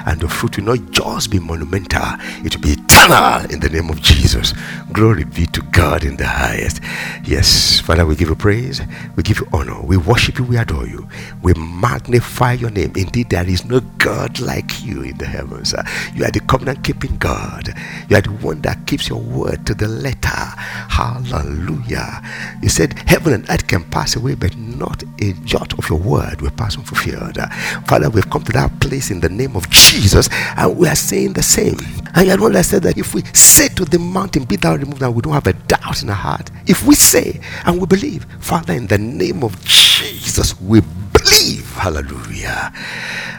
And 0.06 0.20
the 0.20 0.28
fruit 0.28 0.56
will 0.56 0.76
not 0.76 0.90
just 0.90 1.30
be 1.30 1.38
monumental, 1.38 2.02
it 2.44 2.54
will 2.54 2.62
be 2.62 2.72
eternal 2.72 3.50
in 3.50 3.60
the 3.60 3.68
name 3.68 3.90
of 3.90 4.00
Jesus. 4.00 4.54
Glory 4.92 5.24
be 5.24 5.46
to 5.46 5.60
God 5.72 6.04
in 6.04 6.16
the 6.16 6.26
highest. 6.26 6.80
Yes, 7.24 7.80
Father, 7.80 8.06
we 8.06 8.16
give 8.16 8.28
you 8.28 8.34
praise, 8.34 8.80
we 9.16 9.22
give 9.22 9.40
you 9.40 9.48
honor, 9.52 9.80
we 9.82 9.96
worship 9.96 10.38
you, 10.38 10.44
we 10.44 10.56
adore 10.56 10.86
you, 10.86 11.06
we 11.42 11.52
magnify 11.54 12.52
your 12.52 12.70
name. 12.70 12.92
Indeed, 12.96 13.30
there 13.30 13.48
is 13.48 13.64
no 13.64 13.80
God 13.98 14.40
like 14.40 14.82
you 14.82 15.02
in 15.02 15.18
the 15.18 15.26
heavens. 15.26 15.74
You 16.14 16.24
are 16.24 16.30
the 16.30 16.40
covenant 16.40 16.82
keeping 16.84 17.16
God, 17.16 17.74
you 18.08 18.16
are 18.16 18.22
the 18.22 18.30
one 18.30 18.62
that 18.62 18.86
keeps 18.86 19.08
your 19.08 19.20
word 19.20 19.66
to 19.66 19.74
the 19.74 19.88
letter. 19.88 20.28
Hallelujah. 20.28 22.22
You 22.62 22.68
said, 22.68 22.98
Heaven 23.06 23.32
and 23.32 23.50
earth 23.50 23.66
can 23.66 23.84
pass 23.84 24.16
away, 24.16 24.34
but 24.34 24.56
not 24.56 25.02
a 25.20 25.32
jot 25.44 25.76
of 25.78 25.88
your 25.90 25.98
word 25.98 26.40
will 26.40 26.50
pass 26.50 26.76
unfulfilled. 26.76 27.38
Father, 27.86 28.10
we've 28.14 28.28
come 28.30 28.42
to 28.44 28.52
that 28.52 28.80
place 28.80 29.10
in 29.10 29.20
the 29.20 29.28
name 29.28 29.56
of 29.56 29.68
Jesus, 29.70 30.28
and 30.56 30.76
we 30.76 30.88
are 30.88 30.94
saying 30.94 31.34
the 31.34 31.42
same. 31.42 31.76
And 32.14 32.28
you 32.28 32.36
the 32.36 32.42
one 32.42 32.52
that 32.52 32.64
said 32.64 32.82
that 32.84 32.96
if 32.96 33.14
we 33.14 33.22
say 33.32 33.68
to 33.68 33.84
the 33.84 33.98
mountain, 33.98 34.44
Be 34.44 34.56
thou 34.56 34.76
removed, 34.76 35.02
and 35.02 35.14
we 35.14 35.22
don't 35.22 35.32
have 35.32 35.46
a 35.46 35.52
doubt 35.52 36.02
in 36.02 36.08
our 36.10 36.14
heart. 36.14 36.50
If 36.66 36.86
we 36.86 36.94
say 36.94 37.40
and 37.66 37.80
we 37.80 37.86
believe, 37.86 38.24
Father, 38.40 38.72
in 38.72 38.86
the 38.86 38.98
name 38.98 39.42
of 39.42 39.62
Jesus, 39.64 40.58
we 40.60 40.80
believe. 40.80 41.70
Hallelujah. 41.74 42.72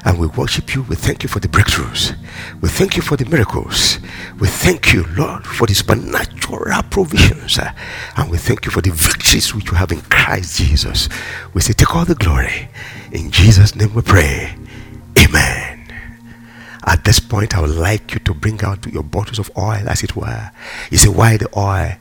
And 0.03 0.19
we 0.19 0.27
worship 0.27 0.75
you. 0.75 0.83
We 0.83 0.95
thank 0.95 1.23
you 1.23 1.29
for 1.29 1.39
the 1.39 1.47
breakthroughs. 1.47 2.15
We 2.61 2.69
thank 2.69 2.95
you 2.95 3.01
for 3.01 3.15
the 3.17 3.25
miracles. 3.25 3.99
We 4.39 4.47
thank 4.47 4.93
you, 4.93 5.05
Lord, 5.15 5.45
for 5.45 5.65
the 5.65 5.73
supernatural 5.73 6.83
provisions. 6.91 7.57
And 8.17 8.29
we 8.29 8.37
thank 8.37 8.65
you 8.65 8.71
for 8.71 8.81
the 8.81 8.91
victories 8.91 9.55
which 9.55 9.71
we 9.71 9.77
have 9.77 9.91
in 9.91 10.01
Christ 10.01 10.57
Jesus. 10.57 11.09
We 11.53 11.61
say, 11.61 11.73
Take 11.73 11.95
all 11.95 12.05
the 12.05 12.15
glory. 12.15 12.69
In 13.15 13.31
Jesus' 13.31 13.77
name 13.77 13.93
we 13.93 14.01
pray. 14.01 14.53
Amen. 15.17 15.87
At 16.85 17.05
this 17.05 17.21
point, 17.21 17.55
I 17.55 17.61
would 17.61 17.69
like 17.69 18.13
you 18.13 18.19
to 18.19 18.33
bring 18.33 18.61
out 18.61 18.85
your 18.87 19.03
bottles 19.03 19.39
of 19.39 19.49
oil, 19.57 19.87
as 19.87 20.03
it 20.03 20.17
were. 20.17 20.51
You 20.91 20.97
say, 20.97 21.07
why 21.07 21.37
the 21.37 21.47
oil? 21.57 21.95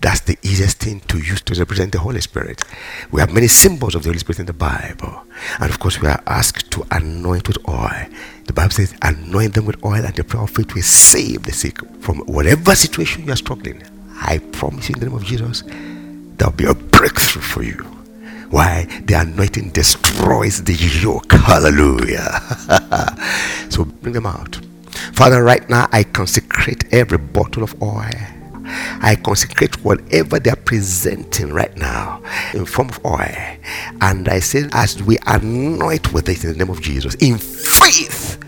That's 0.00 0.20
the 0.20 0.38
easiest 0.44 0.78
thing 0.78 1.00
to 1.08 1.18
use 1.18 1.42
to 1.42 1.54
represent 1.54 1.90
the 1.90 1.98
Holy 1.98 2.20
Spirit. 2.20 2.62
We 3.10 3.20
have 3.20 3.34
many 3.34 3.48
symbols 3.48 3.96
of 3.96 4.04
the 4.04 4.10
Holy 4.10 4.20
Spirit 4.20 4.38
in 4.38 4.46
the 4.46 4.52
Bible. 4.52 5.24
And 5.58 5.70
of 5.70 5.80
course, 5.80 6.00
we 6.00 6.06
are 6.06 6.22
asked 6.28 6.70
to 6.70 6.86
anoint 6.92 7.48
with 7.48 7.58
oil. 7.68 8.06
The 8.44 8.52
Bible 8.52 8.70
says, 8.70 8.94
anoint 9.02 9.54
them 9.54 9.66
with 9.66 9.84
oil, 9.84 10.04
and 10.04 10.14
the 10.14 10.22
prayer 10.22 10.44
of 10.44 10.50
faith 10.50 10.72
will 10.72 10.82
save 10.82 11.42
the 11.42 11.52
sick 11.52 11.78
from 12.00 12.20
whatever 12.20 12.76
situation 12.76 13.26
you 13.26 13.32
are 13.32 13.36
struggling. 13.36 13.82
I 14.22 14.38
promise 14.38 14.88
you 14.88 14.94
in 14.94 15.00
the 15.00 15.06
name 15.06 15.16
of 15.16 15.24
Jesus, 15.24 15.64
there'll 16.36 16.54
be 16.54 16.66
a 16.66 16.74
breakthrough 16.74 17.42
for 17.42 17.64
you. 17.64 17.99
Why? 18.50 18.86
The 19.04 19.14
anointing 19.14 19.70
destroys 19.70 20.62
the 20.62 20.74
yoke. 20.74 21.32
Hallelujah. 21.32 22.40
so 23.70 23.84
bring 23.84 24.14
them 24.14 24.26
out. 24.26 24.60
Father, 25.12 25.42
right 25.42 25.68
now 25.70 25.88
I 25.92 26.02
consecrate 26.04 26.92
every 26.92 27.18
bottle 27.18 27.62
of 27.62 27.80
oil. 27.82 28.10
I 29.02 29.16
consecrate 29.22 29.84
whatever 29.84 30.38
they 30.38 30.50
are 30.50 30.56
presenting 30.56 31.52
right 31.52 31.76
now 31.76 32.22
in 32.54 32.64
form 32.66 32.88
of 32.88 33.04
oil. 33.04 33.56
And 34.00 34.28
I 34.28 34.40
say, 34.40 34.68
as 34.72 35.02
we 35.02 35.18
anoint 35.26 36.12
with 36.12 36.28
it 36.28 36.44
in 36.44 36.52
the 36.52 36.58
name 36.58 36.70
of 36.70 36.80
Jesus, 36.80 37.14
in 37.16 37.38
faith, 37.38 38.38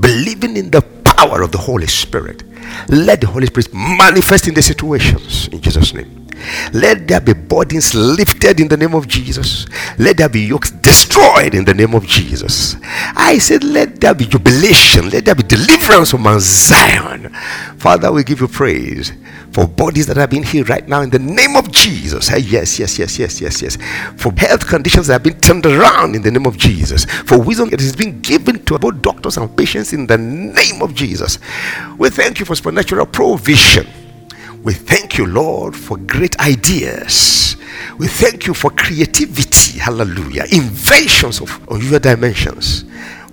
believing 0.00 0.56
in 0.56 0.70
the 0.70 0.82
power 1.04 1.42
of 1.42 1.52
the 1.52 1.58
Holy 1.58 1.86
Spirit, 1.86 2.42
let 2.88 3.20
the 3.20 3.26
Holy 3.26 3.46
Spirit 3.46 3.72
manifest 3.74 4.48
in 4.48 4.54
the 4.54 4.62
situations 4.62 5.48
in 5.48 5.60
Jesus' 5.60 5.94
name. 5.94 6.17
Let 6.72 7.06
there 7.08 7.20
be 7.20 7.32
burdens 7.32 7.94
lifted 7.94 8.60
in 8.60 8.68
the 8.68 8.76
name 8.76 8.94
of 8.94 9.08
Jesus. 9.08 9.66
Let 9.98 10.16
there 10.18 10.28
be 10.28 10.40
yokes 10.40 10.70
destroyed 10.70 11.54
in 11.54 11.64
the 11.64 11.74
name 11.74 11.94
of 11.94 12.06
Jesus. 12.06 12.76
I 12.82 13.38
said, 13.38 13.64
let 13.64 14.00
there 14.00 14.14
be 14.14 14.26
jubilation. 14.26 15.10
Let 15.10 15.24
there 15.24 15.34
be 15.34 15.42
deliverance 15.42 16.10
from 16.10 16.22
Mount 16.22 16.42
Zion. 16.42 17.32
Father, 17.78 18.12
we 18.12 18.24
give 18.24 18.40
you 18.40 18.48
praise 18.48 19.12
for 19.52 19.66
bodies 19.66 20.06
that 20.06 20.16
have 20.16 20.30
been 20.30 20.42
healed 20.42 20.68
right 20.68 20.86
now 20.86 21.00
in 21.00 21.10
the 21.10 21.18
name 21.18 21.56
of 21.56 21.72
Jesus. 21.72 22.30
Yes, 22.30 22.78
yes, 22.78 22.98
yes, 22.98 23.18
yes, 23.18 23.40
yes, 23.40 23.62
yes. 23.62 23.78
For 24.16 24.32
health 24.32 24.66
conditions 24.66 25.06
that 25.06 25.14
have 25.14 25.22
been 25.22 25.40
turned 25.40 25.66
around 25.66 26.14
in 26.14 26.22
the 26.22 26.30
name 26.30 26.46
of 26.46 26.56
Jesus. 26.56 27.04
For 27.04 27.40
wisdom 27.40 27.70
that 27.70 27.80
has 27.80 27.96
been 27.96 28.20
given 28.20 28.64
to 28.66 28.78
both 28.78 29.00
doctors 29.02 29.36
and 29.36 29.56
patients 29.56 29.92
in 29.92 30.06
the 30.06 30.18
name 30.18 30.82
of 30.82 30.94
Jesus. 30.94 31.38
We 31.96 32.10
thank 32.10 32.38
you 32.38 32.44
for 32.44 32.54
supernatural 32.54 33.06
provision. 33.06 33.86
We 34.62 34.74
thank 34.74 35.18
you, 35.18 35.26
Lord, 35.26 35.76
for 35.76 35.96
great 35.96 36.38
ideas. 36.40 37.56
We 37.98 38.08
thank 38.08 38.46
you 38.46 38.54
for 38.54 38.70
creativity. 38.70 39.78
Hallelujah. 39.78 40.44
Inventions 40.52 41.40
of 41.40 41.60
unusual 41.70 42.00
dimensions. 42.00 42.84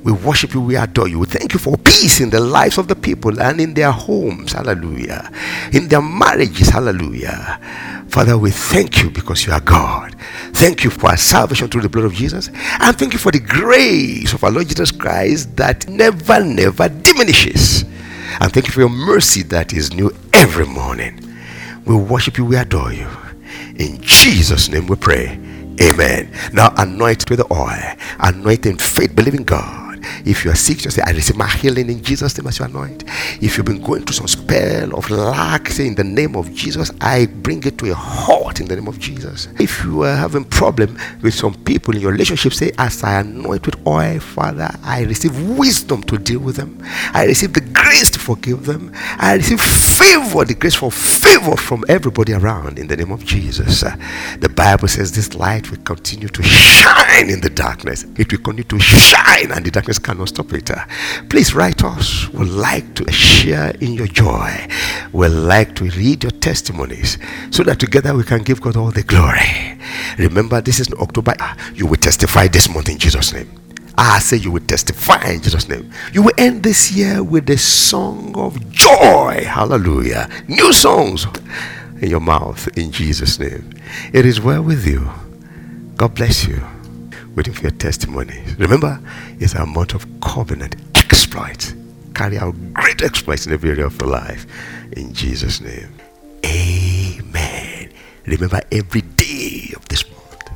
We 0.04 0.12
worship 0.12 0.54
you, 0.54 0.62
we 0.62 0.76
adore 0.76 1.08
you. 1.08 1.18
We 1.20 1.26
thank 1.26 1.54
you 1.54 1.60
for 1.60 1.78
peace 1.78 2.20
in 2.22 2.30
the 2.30 2.40
lives 2.40 2.78
of 2.78 2.88
the 2.88 2.96
people 2.96 3.42
and 3.42 3.60
in 3.60 3.74
their 3.74 3.92
homes. 3.92 4.54
Hallelujah. 4.54 5.32
In 5.74 5.88
their 5.88 6.02
marriages. 6.02 6.70
Hallelujah. 6.70 7.60
Father, 8.08 8.38
we 8.38 8.52
thank 8.52 9.02
you 9.02 9.10
because 9.10 9.48
you 9.48 9.54
are 9.54 9.60
God. 9.62 10.16
Thank 10.54 10.84
you 10.84 10.92
for 10.92 11.10
our 11.10 11.18
salvation 11.18 11.70
through 11.70 11.82
the 11.82 11.90
blood 11.90 12.06
of 12.06 12.14
Jesus. 12.14 12.50
And 12.80 12.96
thank 12.98 13.14
you 13.14 13.20
for 13.20 13.32
the 13.32 13.40
grace 13.40 14.32
of 14.34 14.44
our 14.44 14.52
Lord 14.52 14.68
Jesus 14.68 14.92
Christ 14.92 15.56
that 15.58 15.88
never, 15.90 16.44
never 16.44 16.88
diminishes. 16.88 17.84
And 18.42 18.52
thank 18.54 18.68
you 18.68 18.74
for 18.74 18.82
your 18.82 18.90
mercy 18.90 19.44
that 19.44 19.74
is 19.74 19.94
new 19.94 20.12
every 20.34 20.66
morning. 20.66 21.20
We 21.86 21.96
worship 21.96 22.38
you, 22.38 22.46
we 22.46 22.58
adore 22.58 22.94
you. 22.94 23.08
In 23.78 24.02
Jesus' 24.02 24.70
name 24.70 24.88
we 24.88 24.96
pray. 24.96 25.40
Amen. 25.82 26.32
Now 26.54 26.74
anoint 26.78 27.30
with 27.30 27.40
the 27.40 27.54
oil, 27.54 27.96
anoint 28.20 28.66
in 28.66 28.78
faith, 28.78 29.16
believing 29.16 29.44
God 29.44 29.85
if 30.26 30.46
you 30.46 30.52
are 30.52 30.56
sick, 30.56 30.80
just 30.80 30.96
say, 30.96 31.04
I 31.06 31.12
receive 31.12 31.38
my 31.38 31.48
healing 31.48 31.90
in 31.90 32.02
Jesus' 32.04 32.38
name 32.38 32.48
as 32.48 32.60
you 32.60 32.66
anoint. 32.66 33.04
If 33.42 33.58
you've 33.58 33.66
been 33.66 33.82
going 33.82 34.06
through 34.06 34.16
some 34.16 34.28
spell 34.28 34.96
of 34.96 35.10
lack, 35.10 35.70
say, 35.70 35.88
in 35.88 35.96
the 35.96 36.04
name 36.04 36.36
of 36.36 36.54
Jesus, 36.54 36.92
I 37.02 37.26
bring 37.28 37.64
it 37.64 37.78
to 37.80 37.92
a 37.92 37.96
halt 37.96 38.60
in 38.60 38.68
the 38.68 38.76
name 38.76 38.88
of 38.88 39.00
Jesus. 39.00 39.48
If 39.60 39.84
you 39.84 40.04
are 40.04 40.16
having 40.16 40.46
problem 40.46 40.98
with 41.22 41.34
some 41.34 41.54
people 41.64 41.96
in 41.96 42.02
your 42.02 42.12
relationship, 42.12 42.54
say, 42.54 42.72
as 42.78 43.04
I 43.04 43.22
anoint 43.22 43.66
with 43.66 43.86
oil, 43.88 44.20
Father, 44.20 44.70
I 44.84 45.04
receive 45.04 45.58
wisdom 45.58 46.04
to 46.04 46.18
deal 46.18 46.40
with 46.40 46.56
them. 46.56 46.82
I 47.14 47.26
receive 47.26 47.54
the 47.54 47.62
grace 47.62 48.10
to 48.12 48.20
forgive 48.20 48.66
them. 48.66 48.92
I 49.18 49.36
receive 49.36 49.62
favor, 49.62 50.46
the 50.46 50.56
grace 50.56 50.76
for 50.76 50.92
favor 50.92 51.56
from 51.56 51.84
everybody 51.88 52.34
around 52.34 52.80
in 52.80 52.88
the 52.88 52.98
name 52.98 53.12
of 53.12 53.26
Jesus. 53.26 53.82
The 53.82 54.50
Bible 54.50 54.88
says 54.88 55.12
this 55.12 55.36
light 55.36 55.70
will 55.72 55.78
continue 55.80 56.28
to 56.30 56.44
shine 56.44 57.30
in 57.30 57.42
the 57.42 57.50
darkness. 57.50 58.06
It 58.18 58.32
will 58.32 58.40
continue 58.40 58.64
to 58.64 58.80
shine 58.80 59.52
and 59.52 59.66
the 59.66 59.72
darkness 59.72 59.95
cannot 60.00 60.30
stop 60.30 60.54
it. 60.54 60.70
Please 61.30 61.54
write 61.54 61.84
us. 61.84 62.30
We'd 62.30 62.50
like 62.50 62.96
to 62.96 63.12
share 63.12 63.72
in 63.82 63.94
your 63.94 64.08
joy. 64.08 64.68
We'd 65.14 65.30
like 65.30 65.76
to 65.76 65.86
read 65.92 66.24
your 66.24 66.32
testimonies 66.32 67.18
so 67.52 67.64
that 67.64 67.80
together 67.80 68.16
we 68.16 68.24
can 68.24 68.44
give 68.44 68.62
God 68.62 68.78
all 68.78 68.92
the 68.92 69.04
glory. 69.04 69.80
Remember, 70.18 70.62
this 70.62 70.80
is 70.80 70.92
October. 70.94 71.34
Ah, 71.40 71.56
you 71.74 71.88
will 71.88 71.98
testify 71.98 72.48
this 72.48 72.70
month 72.70 72.90
in 72.90 72.98
Jesus' 72.98 73.34
name. 73.34 73.50
Ah, 73.98 74.18
I 74.18 74.20
say 74.20 74.38
you 74.38 74.52
will 74.52 74.66
testify 74.66 75.32
in 75.32 75.42
Jesus' 75.42 75.70
name. 75.70 75.90
You 76.12 76.24
will 76.24 76.34
end 76.38 76.64
this 76.64 76.92
year 76.92 77.24
with 77.24 77.50
a 77.50 77.58
song 77.58 78.34
of 78.38 78.70
joy. 78.72 79.46
Hallelujah. 79.48 80.30
New 80.48 80.74
songs 80.74 81.28
in 82.02 82.10
your 82.10 82.20
mouth 82.20 82.68
in 82.78 82.92
Jesus' 82.92 83.40
name. 83.40 83.70
It 84.12 84.26
is 84.26 84.42
well 84.42 84.64
with 84.64 84.86
you. 84.86 85.10
God 85.96 86.14
bless 86.16 86.46
you 86.46 86.62
waiting 87.36 87.54
for 87.54 87.64
your 87.64 87.72
testimony. 87.72 88.44
Remember, 88.58 89.00
it's 89.40 89.54
a 89.54 89.66
month 89.66 89.94
of 89.94 90.06
covenant 90.22 90.76
exploits. 90.96 91.76
Carry 92.14 92.38
out 92.38 92.56
great 92.74 93.02
exploits 93.02 93.46
in 93.46 93.54
every 93.54 93.72
area 93.72 93.86
of 93.86 94.00
your 94.00 94.10
life. 94.10 94.46
In 94.94 95.14
Jesus' 95.14 95.60
name. 95.62 95.94
Amen. 96.46 97.92
Remember 98.26 98.62
every 98.72 99.02
day 99.02 99.74
of 99.76 99.88
this 99.90 100.10
month. 100.10 100.50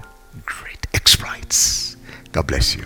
Great 0.46 0.88
exploits. 0.94 1.98
God 2.32 2.48
bless 2.48 2.76
you. 2.76 2.86